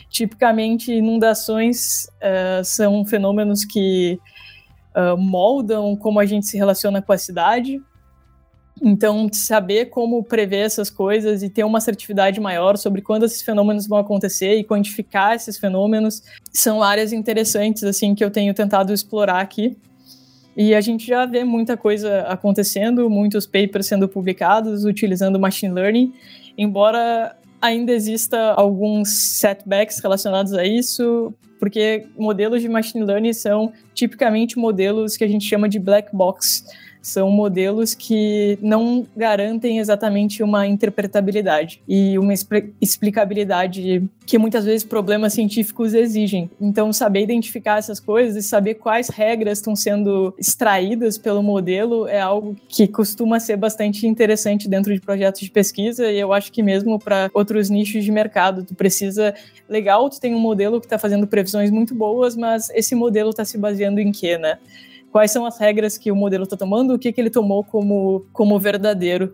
Tipicamente, 0.10 0.92
inundações 0.92 2.06
uh, 2.22 2.64
são 2.64 3.06
fenômenos 3.06 3.66
que 3.66 4.20
uh, 4.96 5.18
moldam 5.18 5.96
como 5.96 6.20
a 6.20 6.26
gente 6.26 6.46
se 6.46 6.58
relaciona 6.58 7.02
com 7.02 7.12
a 7.12 7.18
cidade. 7.18 7.82
Então, 8.82 9.28
saber 9.34 9.88
como 9.88 10.24
prever 10.24 10.66
essas 10.66 10.90
coisas 10.90 11.42
e 11.42 11.50
ter 11.50 11.64
uma 11.64 11.80
assertividade 11.80 12.40
maior 12.40 12.78
sobre 12.78 13.02
quando 13.02 13.26
esses 13.26 13.42
fenômenos 13.42 13.88
vão 13.88 13.98
acontecer 13.98 14.56
e 14.56 14.64
quantificar 14.64 15.36
esses 15.36 15.58
fenômenos 15.58 16.22
são 16.54 16.84
áreas 16.84 17.12
interessantes 17.12 17.84
assim 17.84 18.14
que 18.14 18.24
eu 18.24 18.30
tenho 18.30 18.54
tentado 18.54 18.94
explorar 18.94 19.42
aqui. 19.42 19.76
E 20.56 20.74
a 20.74 20.82
gente 20.82 21.06
já 21.06 21.26
vê 21.26 21.44
muita 21.44 21.76
coisa 21.76 22.22
acontecendo, 22.22 23.10
muitos 23.10 23.46
papers 23.46 23.88
sendo 23.88 24.08
publicados 24.08 24.86
utilizando 24.86 25.40
machine 25.40 25.74
learning, 25.74 26.14
embora 26.58 27.36
ainda 27.62 27.92
exista 27.92 28.54
alguns 28.54 29.10
setbacks 29.40 30.00
relacionados 30.00 30.54
a 30.54 30.66
isso, 30.66 31.34
porque 31.60 32.08
modelos 32.18 32.62
de 32.62 32.70
machine 32.70 33.04
learning 33.04 33.34
são 33.34 33.72
tipicamente 33.94 34.58
modelos 34.58 35.18
que 35.18 35.24
a 35.24 35.28
gente 35.28 35.46
chama 35.46 35.68
de 35.68 35.80
black 35.80 36.16
box 36.16 36.66
são 37.08 37.32
modelos 37.32 37.94
que 37.94 38.60
não 38.62 39.08
garantem 39.16 39.80
exatamente 39.80 40.44
uma 40.44 40.68
interpretabilidade 40.68 41.82
e 41.88 42.18
uma 42.20 42.34
explicabilidade 42.82 44.04
que 44.26 44.38
muitas 44.38 44.66
vezes 44.66 44.84
problemas 44.84 45.34
científicos 45.34 45.94
exigem. 45.94 46.50
Então, 46.60 46.92
saber 46.92 47.22
identificar 47.22 47.78
essas 47.78 48.00
coisas 48.00 48.36
e 48.36 48.48
saber 48.48 48.76
quais 48.76 49.08
regras 49.08 49.60
estão 49.60 49.74
sendo 49.74 50.34
extraídas 50.38 51.18
pelo 51.18 51.42
modelo 51.42 52.08
é 52.08 52.20
algo 52.20 52.56
que 52.68 52.88
costuma 52.88 53.40
ser 53.40 53.56
bastante 53.56 54.06
interessante 54.06 54.68
dentro 54.68 54.94
de 54.94 55.00
projetos 55.00 55.42
de 55.42 55.50
pesquisa 55.50 56.12
e 56.12 56.20
eu 56.20 56.34
acho 56.34 56.52
que 56.52 56.62
mesmo 56.62 57.00
para 57.00 57.32
outros 57.34 57.70
nichos 57.70 58.04
de 58.04 58.12
mercado, 58.12 58.66
tu 58.66 58.76
precisa 58.76 59.34
legal, 59.70 60.10
tu 60.10 60.20
tem 60.20 60.36
um 60.36 60.40
modelo 60.40 60.82
que 60.82 60.86
está 60.86 61.00
fazendo 61.00 61.26
previsões 61.26 61.72
muito 61.72 61.96
boas, 61.96 62.36
mas 62.36 62.70
esse 62.72 62.96
modelo 62.96 63.30
está 63.30 63.46
se 63.46 63.58
baseando 63.58 64.02
em 64.02 64.12
quê, 64.12 64.38
né? 64.38 64.58
Quais 65.17 65.31
são 65.31 65.47
as 65.47 65.57
regras 65.57 65.97
que 65.97 66.12
o 66.12 66.15
modelo 66.15 66.43
está 66.43 66.55
tomando, 66.55 66.93
o 66.93 67.00
que, 67.00 67.12
que 67.12 67.19
ele 67.19 67.31
tomou 67.31 67.63
como, 67.63 68.24
como 68.31 68.59
verdadeiro 68.59 69.33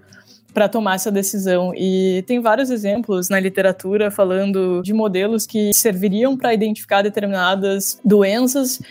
para 0.53 0.69
tomar 0.69 0.95
essa 0.95 1.11
decisão. 1.11 1.73
E 1.75 2.23
tem 2.25 2.39
vários 2.39 2.69
exemplos 2.69 3.27
na 3.27 3.37
literatura 3.37 4.09
falando 4.09 4.81
de 4.81 4.93
modelos 4.93 5.45
que 5.45 5.73
serviriam 5.73 6.37
para 6.37 6.53
identificar 6.53 7.01
determinadas 7.01 7.99
doenças, 8.01 8.81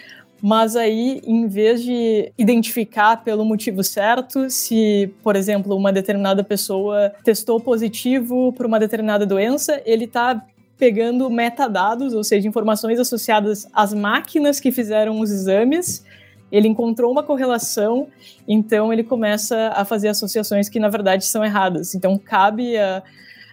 mas 0.42 0.76
aí, 0.76 1.22
em 1.24 1.48
vez 1.48 1.82
de 1.82 2.30
identificar 2.36 3.24
pelo 3.24 3.42
motivo 3.42 3.82
certo, 3.82 4.50
se, 4.50 5.10
por 5.22 5.34
exemplo, 5.34 5.74
uma 5.74 5.94
determinada 5.94 6.44
pessoa 6.44 7.10
testou 7.24 7.58
positivo 7.58 8.52
para 8.52 8.66
uma 8.66 8.78
determinada 8.78 9.24
doença, 9.24 9.80
ele 9.86 10.04
está 10.04 10.44
pegando 10.76 11.30
metadados, 11.30 12.12
ou 12.12 12.22
seja, 12.22 12.46
informações 12.46 13.00
associadas 13.00 13.66
às 13.72 13.94
máquinas 13.94 14.60
que 14.60 14.70
fizeram 14.70 15.20
os 15.20 15.30
exames 15.30 16.04
ele 16.52 16.68
encontrou 16.68 17.10
uma 17.10 17.22
correlação, 17.22 18.08
então 18.46 18.92
ele 18.92 19.02
começa 19.02 19.72
a 19.74 19.86
fazer 19.86 20.08
associações 20.08 20.68
que 20.68 20.78
na 20.78 20.90
verdade 20.90 21.24
são 21.24 21.42
erradas. 21.42 21.94
Então 21.94 22.18
cabe 22.18 22.76
a, 22.76 23.02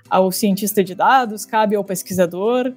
ao 0.10 0.29
cientista 0.34 0.84
de 0.84 0.94
dados, 0.94 1.46
cabe 1.46 1.77
ao 1.77 1.84
pesquisador, 1.84 2.74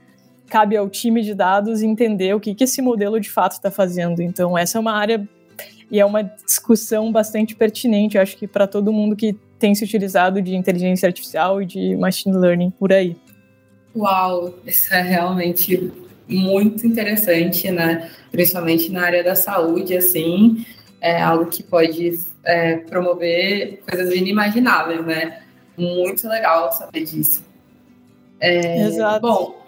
cabe 0.48 0.76
ao 0.76 0.88
time 0.88 1.22
de 1.22 1.34
dados 1.34 1.82
entender 1.82 2.32
o 2.34 2.40
que, 2.40 2.54
que 2.54 2.62
esse 2.62 2.80
modelo 2.80 3.18
de 3.18 3.28
fato 3.28 3.52
está 3.52 3.70
fazendo. 3.70 4.22
Então 4.22 4.56
essa 4.56 4.78
é 4.78 4.80
uma 4.80 4.92
área 4.92 5.28
e 5.90 5.98
é 5.98 6.06
uma 6.06 6.22
discussão 6.22 7.10
bastante 7.10 7.56
pertinente, 7.56 8.16
acho 8.16 8.36
que 8.36 8.46
para 8.46 8.66
todo 8.66 8.92
mundo 8.92 9.16
que 9.16 9.36
tem 9.58 9.74
se 9.74 9.84
utilizado 9.84 10.40
de 10.40 10.54
inteligência 10.54 11.06
artificial 11.06 11.60
e 11.60 11.66
de 11.66 11.96
machine 11.96 12.36
learning 12.36 12.70
por 12.70 12.92
aí. 12.92 13.16
Uau, 13.94 14.54
isso 14.64 14.94
é 14.94 15.02
realmente 15.02 15.92
muito 16.28 16.86
interessante, 16.86 17.70
né? 17.70 18.10
Principalmente 18.30 18.90
na 18.90 19.04
área 19.04 19.24
da 19.24 19.34
saúde, 19.34 19.96
assim, 19.96 20.64
é 21.00 21.20
algo 21.20 21.46
que 21.46 21.62
pode 21.62 22.18
é, 22.44 22.76
promover 22.76 23.82
coisas 23.88 24.14
inimagináveis, 24.14 25.04
né? 25.04 25.42
Muito 25.76 26.28
legal 26.28 26.72
saber 26.72 27.04
disso. 27.04 27.44
É, 28.40 28.86
Exato. 28.86 29.20
Bom, 29.20 29.62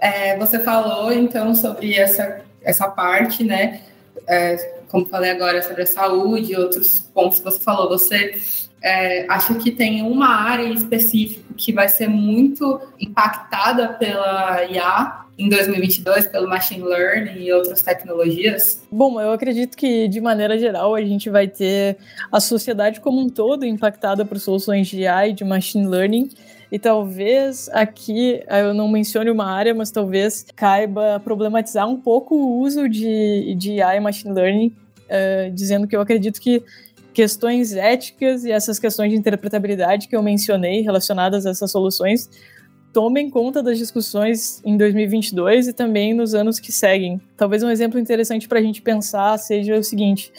é, 0.00 0.36
você 0.36 0.58
falou 0.58 1.12
então 1.12 1.54
sobre 1.54 1.94
essa, 1.94 2.42
essa 2.62 2.88
parte, 2.88 3.44
né? 3.44 3.82
É, 4.26 4.56
como 4.88 5.06
falei 5.06 5.30
agora 5.30 5.62
sobre 5.62 5.82
a 5.82 5.86
saúde, 5.86 6.56
outros 6.56 7.00
pontos 7.00 7.38
que 7.38 7.44
você 7.44 7.60
falou, 7.60 7.88
você 7.88 8.38
é, 8.82 9.24
acha 9.28 9.54
que 9.54 9.70
tem 9.70 10.02
uma 10.02 10.28
área 10.28 10.68
específica 10.68 11.42
que 11.56 11.72
vai 11.72 11.88
ser 11.88 12.08
muito 12.08 12.80
impactada 13.00 13.88
pela 13.94 14.64
IA 14.64 15.21
em 15.38 15.48
2022 15.48 16.26
pelo 16.28 16.48
machine 16.48 16.82
learning 16.82 17.42
e 17.42 17.52
outras 17.52 17.82
tecnologias? 17.82 18.82
Bom, 18.90 19.20
eu 19.20 19.32
acredito 19.32 19.76
que 19.76 20.06
de 20.08 20.20
maneira 20.20 20.58
geral 20.58 20.94
a 20.94 21.02
gente 21.02 21.30
vai 21.30 21.48
ter 21.48 21.96
a 22.30 22.38
sociedade 22.38 23.00
como 23.00 23.20
um 23.20 23.28
todo 23.28 23.64
impactada 23.64 24.24
por 24.24 24.38
soluções 24.38 24.88
de 24.88 25.06
AI 25.06 25.30
e 25.30 25.32
de 25.32 25.44
machine 25.44 25.86
learning. 25.86 26.28
E 26.70 26.78
talvez 26.78 27.68
aqui 27.70 28.42
eu 28.48 28.72
não 28.72 28.88
mencione 28.88 29.30
uma 29.30 29.44
área, 29.44 29.74
mas 29.74 29.90
talvez 29.90 30.46
caiba 30.56 31.20
problematizar 31.20 31.86
um 31.86 31.98
pouco 32.00 32.34
o 32.34 32.60
uso 32.60 32.88
de, 32.88 33.54
de 33.56 33.82
AI 33.82 33.98
e 33.98 34.00
machine 34.00 34.32
learning, 34.32 34.66
uh, 34.68 35.50
dizendo 35.50 35.86
que 35.86 35.94
eu 35.94 36.00
acredito 36.00 36.40
que 36.40 36.62
questões 37.12 37.74
éticas 37.74 38.44
e 38.44 38.50
essas 38.50 38.78
questões 38.78 39.10
de 39.10 39.16
interpretabilidade 39.16 40.08
que 40.08 40.16
eu 40.16 40.22
mencionei 40.22 40.80
relacionadas 40.80 41.44
a 41.44 41.50
essas 41.50 41.70
soluções 41.70 42.30
tomem 42.92 43.30
conta 43.30 43.62
das 43.62 43.78
discussões 43.78 44.60
em 44.64 44.76
2022 44.76 45.68
e 45.68 45.72
também 45.72 46.12
nos 46.12 46.34
anos 46.34 46.60
que 46.60 46.70
seguem. 46.70 47.20
Talvez 47.36 47.62
um 47.62 47.70
exemplo 47.70 47.98
interessante 47.98 48.46
para 48.46 48.58
a 48.58 48.62
gente 48.62 48.82
pensar 48.82 49.38
seja 49.38 49.76
o 49.76 49.82
seguinte: 49.82 50.32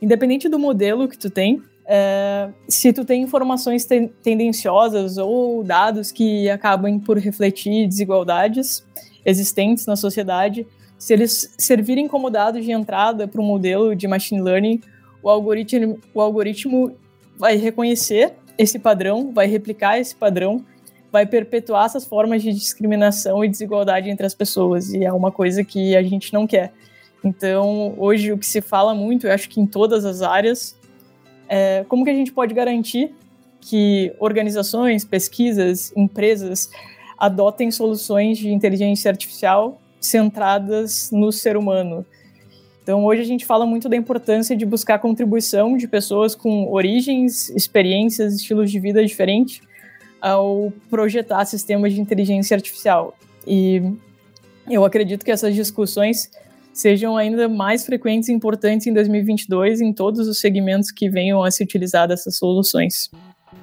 independente 0.00 0.48
do 0.48 0.58
modelo 0.58 1.08
que 1.08 1.18
tu 1.18 1.30
tem, 1.30 1.62
é, 1.86 2.48
se 2.68 2.92
tu 2.92 3.04
tem 3.04 3.22
informações 3.22 3.84
te 3.84 4.08
tendenciosas 4.22 5.16
ou 5.18 5.62
dados 5.62 6.10
que 6.10 6.50
acabam 6.50 6.98
por 6.98 7.16
refletir 7.16 7.86
desigualdades 7.86 8.84
existentes 9.24 9.86
na 9.86 9.96
sociedade, 9.96 10.66
se 10.98 11.12
eles 11.12 11.54
servirem 11.58 12.08
como 12.08 12.30
dados 12.30 12.64
de 12.64 12.72
entrada 12.72 13.28
para 13.28 13.40
um 13.40 13.44
modelo 13.44 13.94
de 13.94 14.08
machine 14.08 14.42
learning, 14.42 14.80
o 15.22 15.28
algoritmo, 15.28 15.98
o 16.14 16.20
algoritmo 16.20 16.92
vai 17.38 17.56
reconhecer 17.56 18.34
esse 18.58 18.78
padrão, 18.78 19.32
vai 19.32 19.46
replicar 19.46 19.98
esse 19.98 20.14
padrão, 20.14 20.64
vai 21.16 21.24
perpetuar 21.24 21.86
essas 21.86 22.04
formas 22.04 22.42
de 22.42 22.52
discriminação 22.52 23.42
e 23.42 23.48
desigualdade 23.48 24.10
entre 24.10 24.26
as 24.26 24.34
pessoas, 24.34 24.92
e 24.92 25.02
é 25.02 25.10
uma 25.10 25.32
coisa 25.32 25.64
que 25.64 25.96
a 25.96 26.02
gente 26.02 26.30
não 26.30 26.46
quer. 26.46 26.74
Então, 27.24 27.94
hoje 27.96 28.32
o 28.32 28.36
que 28.36 28.44
se 28.44 28.60
fala 28.60 28.94
muito, 28.94 29.26
eu 29.26 29.32
acho 29.32 29.48
que 29.48 29.58
em 29.58 29.64
todas 29.64 30.04
as 30.04 30.20
áreas, 30.20 30.76
é 31.48 31.86
como 31.88 32.04
que 32.04 32.10
a 32.10 32.14
gente 32.14 32.32
pode 32.32 32.52
garantir 32.52 33.14
que 33.62 34.12
organizações, 34.20 35.06
pesquisas, 35.06 35.90
empresas 35.96 36.68
adotem 37.16 37.70
soluções 37.70 38.36
de 38.36 38.50
inteligência 38.50 39.10
artificial 39.10 39.80
centradas 39.98 41.10
no 41.10 41.32
ser 41.32 41.56
humano. 41.56 42.04
Então, 42.82 43.06
hoje 43.06 43.22
a 43.22 43.24
gente 43.24 43.46
fala 43.46 43.64
muito 43.64 43.88
da 43.88 43.96
importância 43.96 44.54
de 44.54 44.66
buscar 44.66 44.98
contribuição 44.98 45.78
de 45.78 45.88
pessoas 45.88 46.34
com 46.34 46.70
origens, 46.70 47.48
experiências, 47.48 48.34
estilos 48.34 48.70
de 48.70 48.78
vida 48.78 49.02
diferentes 49.02 49.65
ao 50.26 50.72
projetar 50.90 51.44
sistemas 51.44 51.94
de 51.94 52.00
inteligência 52.00 52.56
artificial. 52.56 53.16
E 53.46 53.80
eu 54.68 54.84
acredito 54.84 55.24
que 55.24 55.30
essas 55.30 55.54
discussões 55.54 56.28
sejam 56.72 57.16
ainda 57.16 57.48
mais 57.48 57.86
frequentes 57.86 58.28
e 58.28 58.32
importantes 58.32 58.88
em 58.88 58.92
2022 58.92 59.80
em 59.80 59.92
todos 59.92 60.26
os 60.26 60.40
segmentos 60.40 60.90
que 60.90 61.08
venham 61.08 61.44
a 61.44 61.50
se 61.52 61.62
utilizar 61.62 62.08
dessas 62.08 62.36
soluções. 62.36 63.08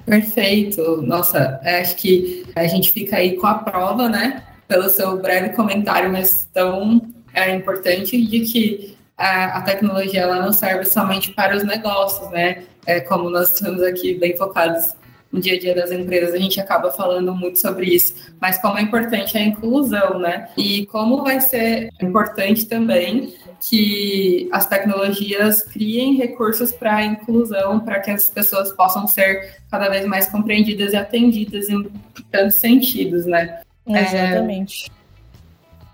Perfeito. 0.06 1.02
Nossa, 1.02 1.60
acho 1.62 1.96
que 1.96 2.46
a 2.56 2.66
gente 2.66 2.92
fica 2.92 3.16
aí 3.16 3.36
com 3.36 3.46
a 3.46 3.54
prova, 3.54 4.08
né? 4.08 4.42
Pelo 4.66 4.88
seu 4.88 5.20
breve 5.20 5.50
comentário, 5.50 6.10
mas 6.10 6.48
tão 6.50 7.02
é, 7.34 7.54
importante 7.54 8.20
de 8.26 8.40
que 8.40 8.96
a, 9.18 9.58
a, 9.58 9.62
tecnologia 9.62 10.22
ela 10.22 10.40
não 10.40 10.52
serve 10.52 10.86
somente 10.86 11.30
para 11.32 11.54
os 11.54 11.62
negócios, 11.62 12.30
né? 12.30 12.64
É, 12.86 13.00
como 13.00 13.28
nós 13.28 13.52
estamos 13.52 13.82
aqui 13.82 14.14
bem 14.14 14.34
focados 14.36 14.94
no 15.34 15.40
dia 15.40 15.54
a 15.54 15.58
dia 15.58 15.74
das 15.74 15.90
empresas, 15.90 16.32
a 16.32 16.38
gente 16.38 16.60
acaba 16.60 16.92
falando 16.92 17.34
muito 17.34 17.60
sobre 17.60 17.86
isso, 17.86 18.14
mas 18.40 18.56
como 18.58 18.78
é 18.78 18.82
importante 18.82 19.36
a 19.36 19.42
inclusão, 19.42 20.20
né? 20.20 20.48
E 20.56 20.86
como 20.86 21.24
vai 21.24 21.40
ser 21.40 21.90
importante 22.00 22.66
também 22.66 23.34
que 23.60 24.48
as 24.52 24.64
tecnologias 24.66 25.60
criem 25.62 26.14
recursos 26.14 26.70
para 26.70 26.96
a 26.96 27.04
inclusão, 27.04 27.80
para 27.80 27.98
que 27.98 28.12
as 28.12 28.28
pessoas 28.28 28.72
possam 28.72 29.08
ser 29.08 29.56
cada 29.68 29.88
vez 29.88 30.06
mais 30.06 30.28
compreendidas 30.28 30.92
e 30.92 30.96
atendidas 30.96 31.68
em 31.68 31.90
tantos 32.30 32.54
sentidos, 32.54 33.26
né? 33.26 33.60
Exatamente. 33.88 34.88
É... 34.88 35.04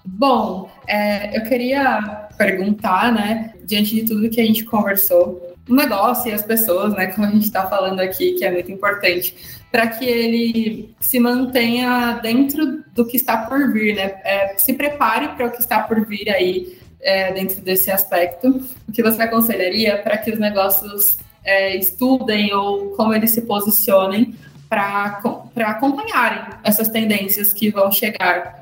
Bom, 0.05 0.71
é, 0.87 1.35
eu 1.35 1.45
queria 1.45 2.29
perguntar, 2.37 3.11
né, 3.13 3.55
diante 3.65 3.95
de 3.95 4.03
tudo 4.05 4.29
que 4.29 4.41
a 4.41 4.45
gente 4.45 4.65
conversou, 4.65 5.50
o 5.71 5.75
negócio 5.75 6.31
e 6.31 6.35
as 6.35 6.43
pessoas, 6.43 6.93
né, 6.95 7.07
como 7.07 7.27
a 7.27 7.31
gente 7.31 7.45
está 7.45 7.67
falando 7.67 8.01
aqui, 8.01 8.33
que 8.33 8.45
é 8.45 8.51
muito 8.51 8.71
importante, 8.73 9.35
para 9.71 9.87
que 9.87 10.05
ele 10.05 10.95
se 11.01 11.21
mantenha 11.21 12.19
dentro 12.21 12.83
do 12.93 13.07
que 13.07 13.17
está 13.17 13.39
por 13.39 13.73
vir, 13.73 13.95
né? 13.95 14.21
É, 14.25 14.55
se 14.59 14.73
prepare 14.73 15.29
para 15.29 15.47
o 15.47 15.51
que 15.51 15.61
está 15.61 15.81
por 15.81 16.05
vir 16.05 16.29
aí 16.29 16.77
é, 17.01 17.33
dentro 17.33 17.61
desse 17.61 17.91
aspecto. 17.91 18.49
O 18.89 18.93
que 18.93 19.01
você 19.01 19.23
aconselharia 19.23 19.97
para 19.99 20.19
que 20.19 20.33
os 20.33 20.41
negócios 20.41 21.19
é, 21.45 21.77
estudem 21.77 22.53
ou 22.53 22.91
como 22.97 23.15
eles 23.15 23.31
se 23.31 23.43
posicionem 23.43 24.35
para 24.69 25.21
acompanharem 25.57 26.43
essas 26.65 26.89
tendências 26.89 27.53
que 27.53 27.71
vão 27.71 27.93
chegar 27.93 28.60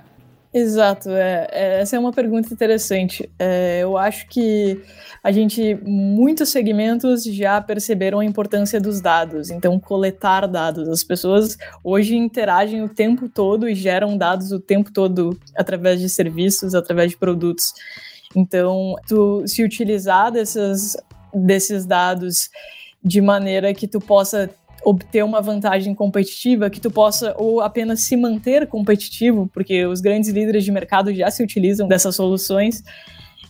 Exato, 0.52 1.11
é, 1.11 1.46
é, 1.50 1.80
essa 1.80 1.96
é 1.96 1.98
uma 1.98 2.12
pergunta 2.12 2.52
interessante. 2.52 3.28
É, 3.38 3.80
eu 3.82 3.98
acho 3.98 4.26
que 4.28 4.80
a 5.22 5.30
gente, 5.30 5.74
muitos 5.84 6.48
segmentos 6.48 7.22
já 7.24 7.61
perceberam 7.61 8.20
a 8.20 8.24
importância 8.24 8.80
dos 8.80 9.00
dados, 9.00 9.50
então 9.50 9.78
coletar 9.78 10.46
dados. 10.46 10.88
As 10.88 11.04
pessoas 11.04 11.58
hoje 11.84 12.16
interagem 12.16 12.82
o 12.82 12.88
tempo 12.88 13.28
todo 13.28 13.68
e 13.68 13.74
geram 13.74 14.16
dados 14.16 14.50
o 14.50 14.58
tempo 14.58 14.90
todo 14.90 15.38
através 15.54 16.00
de 16.00 16.08
serviços, 16.08 16.74
através 16.74 17.11
de 17.11 17.18
produtos. 17.18 17.74
Então, 18.34 18.94
tu 19.06 19.46
se 19.46 19.62
utilizar 19.62 20.32
dessas, 20.32 20.96
desses 21.34 21.84
dados 21.84 22.48
de 23.04 23.20
maneira 23.20 23.74
que 23.74 23.87
tu 23.87 24.00
possa 24.00 24.50
obter 24.84 25.24
uma 25.24 25.40
vantagem 25.40 25.94
competitiva 25.94 26.70
que 26.70 26.80
tu 26.80 26.90
possa 26.90 27.34
ou 27.36 27.60
apenas 27.60 28.00
se 28.00 28.16
manter 28.16 28.66
competitivo, 28.66 29.50
porque 29.52 29.86
os 29.86 30.00
grandes 30.00 30.30
líderes 30.30 30.64
de 30.64 30.72
mercado 30.72 31.14
já 31.14 31.30
se 31.30 31.42
utilizam 31.42 31.86
dessas 31.86 32.16
soluções. 32.16 32.82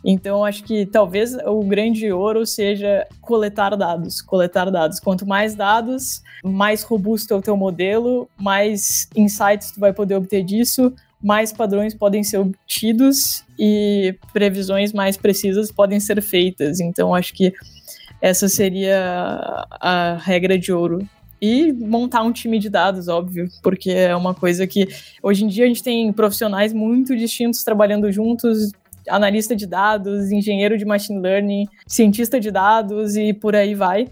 Então, 0.05 0.45
acho 0.45 0.63
que 0.63 0.87
talvez 0.87 1.35
o 1.45 1.61
grande 1.65 2.11
ouro 2.13 2.47
seja 2.47 3.07
coletar 3.21 3.77
dados, 3.77 4.23
coletar 4.23 4.71
dados. 4.71 5.01
Quanto 5.01 5.27
mais 5.27 5.55
dados, 5.55 6.23
mais 6.45 6.83
robusto 6.83 7.35
é 7.35 7.37
o 7.37 7.43
teu 7.43 7.57
modelo, 7.57 8.29
mais 8.39 9.09
insights 9.17 9.73
tu 9.73 9.81
vai 9.81 9.93
poder 9.93 10.15
obter 10.15 10.45
disso, 10.45 10.93
mais 11.21 11.53
padrões 11.53 11.95
podem 11.95 12.23
ser 12.23 12.39
obtidos 12.39 13.45
e 13.59 14.15
previsões 14.33 14.93
mais 14.93 15.17
precisas 15.17 15.73
podem 15.73 15.99
ser 15.99 16.23
feitas. 16.23 16.81
Então, 16.81 17.15
acho 17.15 17.35
que 17.35 17.53
essa 18.21 18.49
seria 18.49 19.67
a 19.71 20.17
regra 20.21 20.59
de 20.59 20.73
ouro 20.73 21.07
e 21.41 21.73
montar 21.73 22.23
um 22.23 22.33
time 22.33 22.59
de 22.59 22.69
dados, 22.69 23.09
óbvio, 23.09 23.49
porque 23.63 23.91
é 23.91 24.15
uma 24.15 24.35
coisa 24.35 24.67
que 24.67 24.89
hoje 25.23 25.45
em 25.45 25.49
dia 25.49 25.65
a 25.65 25.69
gente 25.69 25.83
tem 25.83 26.13
profissionais 26.13 26.73
muito 26.73 27.17
distintos 27.17 27.63
trabalhando 27.63 28.11
juntos, 28.11 28.71
analista 29.09 29.55
de 29.55 29.67
dados, 29.67 30.31
engenheiro 30.31 30.77
de 30.77 30.85
machine 30.85 31.21
learning, 31.21 31.67
cientista 31.87 32.39
de 32.39 32.51
dados 32.51 33.17
e 33.17 33.33
por 33.33 33.55
aí 33.55 33.75
vai. 33.75 34.09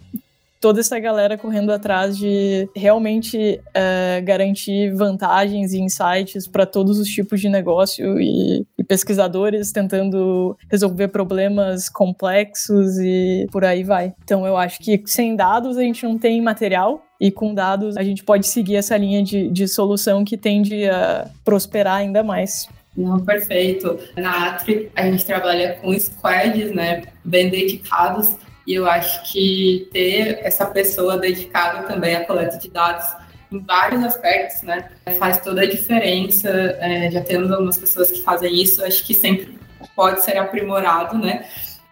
Toda 0.61 0.81
essa 0.81 0.99
galera 0.99 1.37
correndo 1.37 1.71
atrás 1.71 2.17
de 2.17 2.69
realmente 2.75 3.61
uh, 3.69 4.25
garantir 4.25 4.91
vantagens 4.95 5.73
e 5.73 5.81
insights 5.81 6.49
para 6.49 6.65
todos 6.65 6.99
os 6.99 7.09
tipos 7.09 7.41
de 7.41 7.49
negócio 7.49 8.19
e 8.21 8.67
pesquisadores 8.87 9.73
tentando 9.73 10.57
resolver 10.71 11.09
problemas 11.09 11.89
complexos 11.89 12.99
e 12.99 13.47
por 13.51 13.65
aí 13.65 13.83
vai. 13.83 14.15
Então 14.25 14.47
eu 14.47 14.57
acho 14.57 14.79
que 14.79 15.03
sem 15.07 15.37
dados 15.37 15.77
a 15.77 15.83
gente 15.83 16.05
não 16.05 16.19
tem 16.19 16.41
material 16.41 17.03
e 17.21 17.31
com 17.31 17.55
dados 17.55 17.97
a 17.97 18.03
gente 18.03 18.23
pode 18.25 18.47
seguir 18.47 18.77
essa 18.77 18.97
linha 18.97 19.23
de, 19.23 19.49
de 19.49 19.67
solução 19.67 20.25
que 20.25 20.37
tende 20.37 20.89
a 20.89 21.29
prosperar 21.45 21.97
ainda 21.97 22.23
mais. 22.23 22.69
Não, 22.97 23.21
perfeito. 23.21 23.99
Na 24.17 24.49
Atri, 24.49 24.91
a 24.97 25.03
gente 25.03 25.25
trabalha 25.25 25.75
com 25.75 25.93
squads, 25.99 26.75
né, 26.75 27.03
bem 27.23 27.51
dedicados, 27.51 28.37
e 28.67 28.75
eu 28.75 28.87
acho 28.89 29.31
que 29.31 29.89
ter 29.93 30.41
essa 30.43 30.67
pessoa 30.67 31.19
dedicada 31.19 31.87
também 31.87 32.17
à 32.17 32.25
coleta 32.25 32.57
de 32.57 32.69
dados 32.71 33.07
em 33.51 33.59
vários 33.61 34.03
aspectos, 34.05 34.63
né, 34.63 34.89
faz 35.19 35.39
toda 35.39 35.63
a 35.63 35.67
diferença. 35.67 36.49
É, 36.81 37.11
já 37.11 37.23
temos 37.23 37.51
algumas 37.51 37.79
pessoas 37.79 38.11
que 38.11 38.23
fazem 38.23 38.63
isso, 38.63 38.85
acho 38.85 39.05
que 39.05 39.15
sempre 39.15 39.57
pode 39.95 40.23
ser 40.23 40.37
aprimorado, 40.37 41.17
né, 41.19 41.47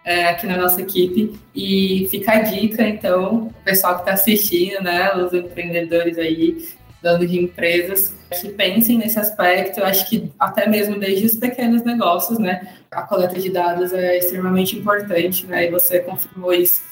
é, 0.04 0.28
aqui 0.28 0.46
na 0.46 0.56
nossa 0.56 0.80
equipe. 0.80 1.38
E 1.54 2.06
fica 2.10 2.32
a 2.32 2.40
dica, 2.40 2.82
então, 2.86 3.46
o 3.46 3.54
pessoal 3.64 3.94
que 3.94 4.00
está 4.00 4.12
assistindo, 4.12 4.82
né, 4.82 5.14
os 5.14 5.32
empreendedores 5.32 6.18
aí, 6.18 6.68
dando 7.02 7.26
de 7.26 7.38
empresas, 7.38 8.14
que 8.40 8.48
pensem 8.48 8.98
nesse 8.98 9.18
aspecto. 9.18 9.78
Eu 9.80 9.86
acho 9.86 10.08
que 10.08 10.32
até 10.38 10.66
mesmo 10.66 10.98
desde 10.98 11.26
os 11.26 11.34
pequenos 11.34 11.82
negócios, 11.82 12.38
né, 12.38 12.66
a 12.90 13.02
coleta 13.02 13.38
de 13.38 13.50
dados 13.50 13.92
é 13.92 14.18
extremamente 14.18 14.76
importante, 14.76 15.46
né, 15.46 15.66
e 15.66 15.70
você 15.70 16.00
confirmou 16.00 16.52
isso 16.52 16.82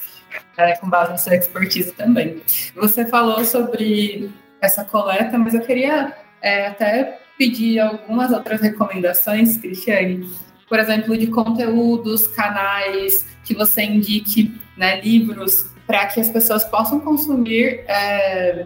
é, 0.57 0.75
com 0.75 0.89
base 0.89 1.11
na 1.11 1.17
sua 1.17 1.35
expertise 1.35 1.91
também. 1.91 2.41
Você 2.75 3.05
falou 3.05 3.43
sobre 3.43 4.31
essa 4.63 4.83
coleta, 4.85 5.37
mas 5.37 5.53
eu 5.53 5.61
queria 5.61 6.13
é, 6.41 6.67
até 6.67 7.19
pedir 7.37 7.79
algumas 7.79 8.31
outras 8.31 8.61
recomendações, 8.61 9.57
Cristiane, 9.57 10.29
por 10.67 10.79
exemplo, 10.79 11.17
de 11.17 11.27
conteúdos, 11.27 12.27
canais 12.27 13.25
que 13.43 13.53
você 13.53 13.83
indique, 13.83 14.59
né, 14.77 15.01
livros, 15.01 15.65
para 15.85 16.05
que 16.07 16.19
as 16.19 16.29
pessoas 16.29 16.63
possam 16.63 16.99
consumir 17.01 17.83
é, 17.87 18.65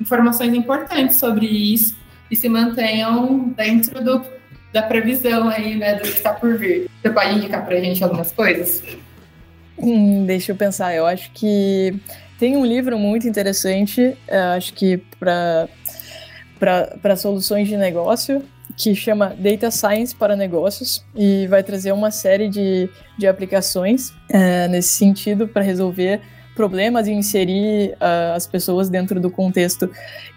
informações 0.00 0.54
importantes 0.54 1.16
sobre 1.16 1.46
isso 1.46 1.94
e 2.30 2.34
se 2.34 2.48
mantenham 2.48 3.50
dentro 3.50 4.02
do, 4.02 4.24
da 4.72 4.82
previsão 4.82 5.48
aí, 5.48 5.76
né, 5.76 5.96
do 5.96 6.02
que 6.02 6.08
está 6.08 6.32
por 6.32 6.56
vir. 6.56 6.88
Você 7.02 7.10
pode 7.10 7.34
indicar 7.34 7.66
para 7.66 7.76
a 7.76 7.80
gente 7.80 8.02
algumas 8.02 8.32
coisas? 8.32 8.82
Hum, 9.78 10.24
deixa 10.24 10.52
eu 10.52 10.56
pensar. 10.56 10.94
Eu 10.94 11.06
acho 11.06 11.30
que 11.32 11.94
tem 12.42 12.56
um 12.56 12.66
livro 12.66 12.98
muito 12.98 13.28
interessante, 13.28 14.18
acho 14.58 14.74
que 14.74 15.00
para 16.58 17.16
soluções 17.16 17.68
de 17.68 17.76
negócio, 17.76 18.42
que 18.76 18.96
chama 18.96 19.32
Data 19.38 19.70
Science 19.70 20.12
para 20.12 20.34
Negócios 20.34 21.04
e 21.14 21.46
vai 21.46 21.62
trazer 21.62 21.92
uma 21.92 22.10
série 22.10 22.48
de, 22.48 22.90
de 23.16 23.28
aplicações 23.28 24.12
é, 24.28 24.66
nesse 24.66 24.88
sentido 24.88 25.46
para 25.46 25.62
resolver 25.62 26.20
problemas 26.56 27.06
em 27.06 27.16
inserir 27.16 27.92
uh, 27.92 28.34
as 28.34 28.44
pessoas 28.44 28.88
dentro 28.90 29.20
do 29.20 29.30
contexto 29.30 29.88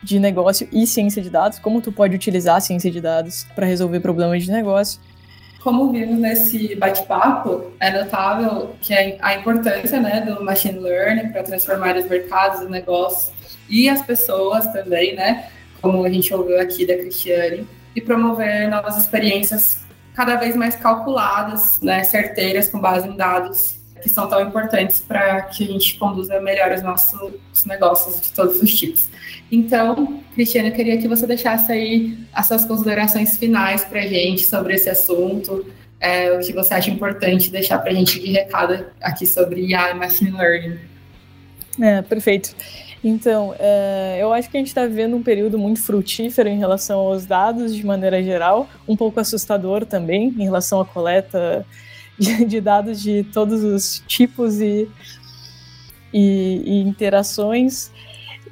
de 0.03 0.19
negócio 0.19 0.67
e 0.71 0.85
ciência 0.85 1.23
de 1.23 1.31
dados, 1.31 1.57
como 1.57 1.81
tu 1.81 1.91
pode 1.91 2.15
utilizar 2.15 2.57
a 2.57 2.59
ciência 2.59 2.91
de 2.91 3.01
dados 3.01 3.47
para 3.55 3.65
resolver 3.65 3.99
problemas 3.99 4.43
de 4.43 4.51
negócio. 4.51 5.01
Como 5.65 5.91
vimos 5.91 6.19
nesse 6.19 6.75
bate-papo, 6.75 7.71
é 7.79 7.89
notável 7.89 8.75
que 8.79 8.93
a 9.19 9.33
importância 9.33 9.99
né, 9.99 10.21
do 10.21 10.43
machine 10.43 10.77
learning 10.77 11.29
para 11.29 11.41
transformar 11.41 11.97
os 11.97 12.07
mercados, 12.07 12.61
os 12.61 12.69
negócios 12.69 13.33
e 13.67 13.89
as 13.89 13.99
pessoas 14.03 14.67
também, 14.67 15.15
né, 15.15 15.49
como 15.81 16.05
a 16.05 16.09
gente 16.11 16.31
ouviu 16.31 16.61
aqui 16.61 16.85
da 16.85 16.93
Cristiane, 16.93 17.67
e 17.95 17.99
promover 17.99 18.69
novas 18.69 18.95
experiências 18.95 19.83
cada 20.13 20.35
vez 20.35 20.55
mais 20.55 20.75
calculadas, 20.75 21.81
né, 21.81 22.03
certeiras, 22.03 22.67
com 22.67 22.79
base 22.79 23.07
em 23.07 23.15
dados 23.15 23.77
que 24.05 24.09
são 24.11 24.29
tão 24.29 24.39
importantes 24.39 24.99
para 24.99 25.41
que 25.41 25.63
a 25.63 25.67
gente 25.67 25.97
conduza 25.97 26.39
melhor 26.39 26.71
os 26.71 26.83
nossos 26.83 27.65
negócios 27.65 28.21
de 28.21 28.31
todos 28.31 28.61
os 28.61 28.71
tipos. 28.71 29.09
Então, 29.51 30.21
Cristiane, 30.35 30.69
eu 30.69 30.75
queria 30.75 30.97
que 30.99 31.07
você 31.07 31.25
deixasse 31.25 31.71
aí 31.71 32.15
as 32.31 32.45
suas 32.45 32.65
considerações 32.65 33.35
finais 33.35 33.83
para 33.83 34.01
a 34.01 34.07
gente 34.07 34.45
sobre 34.45 34.75
esse 34.75 34.87
assunto, 34.87 35.65
é, 35.99 36.31
o 36.33 36.39
que 36.39 36.53
você 36.53 36.75
acha 36.75 36.91
importante 36.91 37.49
deixar 37.49 37.79
para 37.79 37.89
a 37.89 37.95
gente 37.95 38.19
de 38.19 38.31
recado 38.31 38.85
aqui 39.01 39.25
sobre 39.25 39.61
e 39.61 39.93
Machine 39.95 40.37
Learning. 40.37 40.77
É, 41.81 42.03
perfeito. 42.03 42.55
Então, 43.03 43.55
é, 43.57 44.19
eu 44.19 44.31
acho 44.31 44.51
que 44.51 44.57
a 44.57 44.59
gente 44.59 44.67
está 44.67 44.85
vivendo 44.85 45.15
um 45.15 45.23
período 45.23 45.57
muito 45.57 45.81
frutífero 45.81 46.47
em 46.47 46.59
relação 46.59 46.99
aos 46.99 47.25
dados 47.25 47.75
de 47.75 47.83
maneira 47.83 48.21
geral, 48.21 48.69
um 48.87 48.95
pouco 48.95 49.19
assustador 49.19 49.83
também 49.83 50.27
em 50.27 50.43
relação 50.43 50.79
à 50.79 50.85
coleta 50.85 51.65
de, 52.17 52.45
de 52.45 52.61
dados 52.61 53.01
de 53.01 53.23
todos 53.33 53.63
os 53.63 54.03
tipos 54.07 54.59
e, 54.61 54.87
e, 56.13 56.63
e 56.65 56.81
interações. 56.81 57.91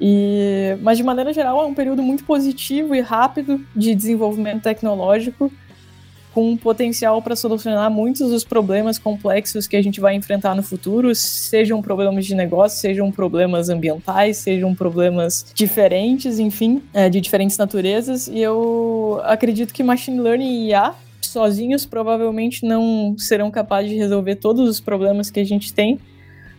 E, 0.00 0.76
mas 0.82 0.98
de 0.98 1.04
maneira 1.04 1.32
geral 1.32 1.62
é 1.62 1.66
um 1.66 1.74
período 1.74 2.02
muito 2.02 2.24
positivo 2.24 2.94
e 2.94 3.00
rápido 3.00 3.64
de 3.74 3.94
desenvolvimento 3.94 4.62
tecnológico 4.62 5.52
com 6.34 6.50
um 6.50 6.56
potencial 6.56 7.22
para 7.22 7.36
solucionar 7.36 7.88
muitos 7.88 8.28
dos 8.28 8.42
problemas 8.42 8.98
complexos 8.98 9.68
que 9.68 9.76
a 9.76 9.82
gente 9.82 10.00
vai 10.00 10.16
enfrentar 10.16 10.56
no 10.56 10.64
futuro, 10.64 11.14
sejam 11.14 11.80
problemas 11.80 12.26
de 12.26 12.34
negócio, 12.34 12.76
sejam 12.80 13.10
problemas 13.12 13.68
ambientais, 13.68 14.38
sejam 14.38 14.74
problemas 14.74 15.46
diferentes, 15.54 16.40
enfim, 16.40 16.82
é, 16.92 17.08
de 17.08 17.20
diferentes 17.20 17.56
naturezas. 17.56 18.26
E 18.26 18.40
eu 18.40 19.20
acredito 19.22 19.72
que 19.72 19.84
machine 19.84 20.20
learning 20.20 20.64
e 20.64 20.68
IA 20.70 20.92
sozinhos 21.26 21.86
provavelmente 21.86 22.64
não 22.64 23.14
serão 23.18 23.50
capazes 23.50 23.90
de 23.90 23.96
resolver 23.96 24.36
todos 24.36 24.68
os 24.68 24.80
problemas 24.80 25.30
que 25.30 25.40
a 25.40 25.44
gente 25.44 25.72
tem, 25.72 25.98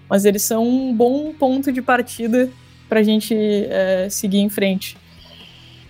mas 0.09 0.25
eles 0.25 0.43
são 0.43 0.67
um 0.67 0.93
bom 0.93 1.33
ponto 1.33 1.71
de 1.71 1.81
partida 1.81 2.49
para 2.87 2.99
a 2.99 3.03
gente 3.03 3.35
é, 3.35 4.07
seguir 4.09 4.39
em 4.39 4.49
frente. 4.49 4.97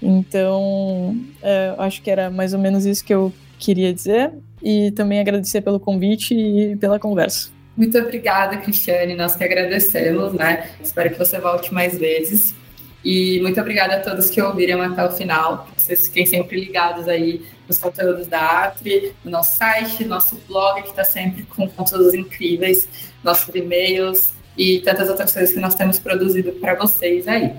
Então, 0.02 1.18
é, 1.42 1.74
acho 1.78 2.02
que 2.02 2.10
era 2.10 2.30
mais 2.30 2.54
ou 2.54 2.60
menos 2.60 2.86
isso 2.86 3.04
que 3.04 3.14
eu 3.14 3.34
queria 3.58 3.94
dizer 3.94 4.32
e 4.62 4.92
também 4.92 5.20
agradecer 5.20 5.62
pelo 5.62 5.80
convite 5.80 6.34
e 6.34 6.76
pela 6.78 7.00
conversa. 7.00 7.50
Muito 7.76 7.98
obrigada, 7.98 8.58
Cristiane. 8.58 9.16
Nós 9.16 9.36
que 9.36 9.44
agradecemos, 9.44 10.34
né? 10.34 10.70
Espero 10.82 11.10
que 11.10 11.20
você 11.20 11.40
volte 11.40 11.74
mais 11.74 11.98
vezes. 11.98 12.56
E 13.04 13.40
muito 13.42 13.60
obrigada 13.60 13.98
a 13.98 14.00
todos 14.00 14.30
que 14.30 14.42
ouviram 14.42 14.82
até 14.82 15.06
o 15.06 15.12
final. 15.12 15.68
Vocês 15.78 16.08
fiquem 16.08 16.26
sempre 16.26 16.60
ligados 16.60 17.08
aí 17.08 17.44
nos 17.68 17.78
conteúdos 17.78 18.28
da 18.28 18.66
Atri, 18.66 19.14
no 19.24 19.32
nosso 19.32 19.58
site, 19.58 20.06
nosso 20.06 20.36
blog, 20.48 20.82
que 20.82 20.90
está 20.90 21.04
sempre 21.04 21.44
com 21.44 21.68
conteúdos 21.70 22.14
incríveis, 22.14 22.88
nossos 23.24 23.54
e-mails 23.54 24.34
e 24.58 24.80
tantas 24.80 25.10
outras 25.10 25.34
coisas 25.34 25.54
que 25.54 25.60
nós 25.60 25.76
temos 25.76 26.00
produzido 26.00 26.52
para 26.54 26.76
vocês 26.76 27.28
aí. 27.28 27.54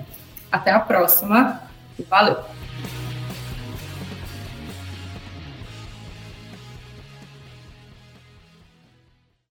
Até 0.51 0.71
a 0.71 0.79
próxima. 0.79 1.61
Valeu! 2.09 2.56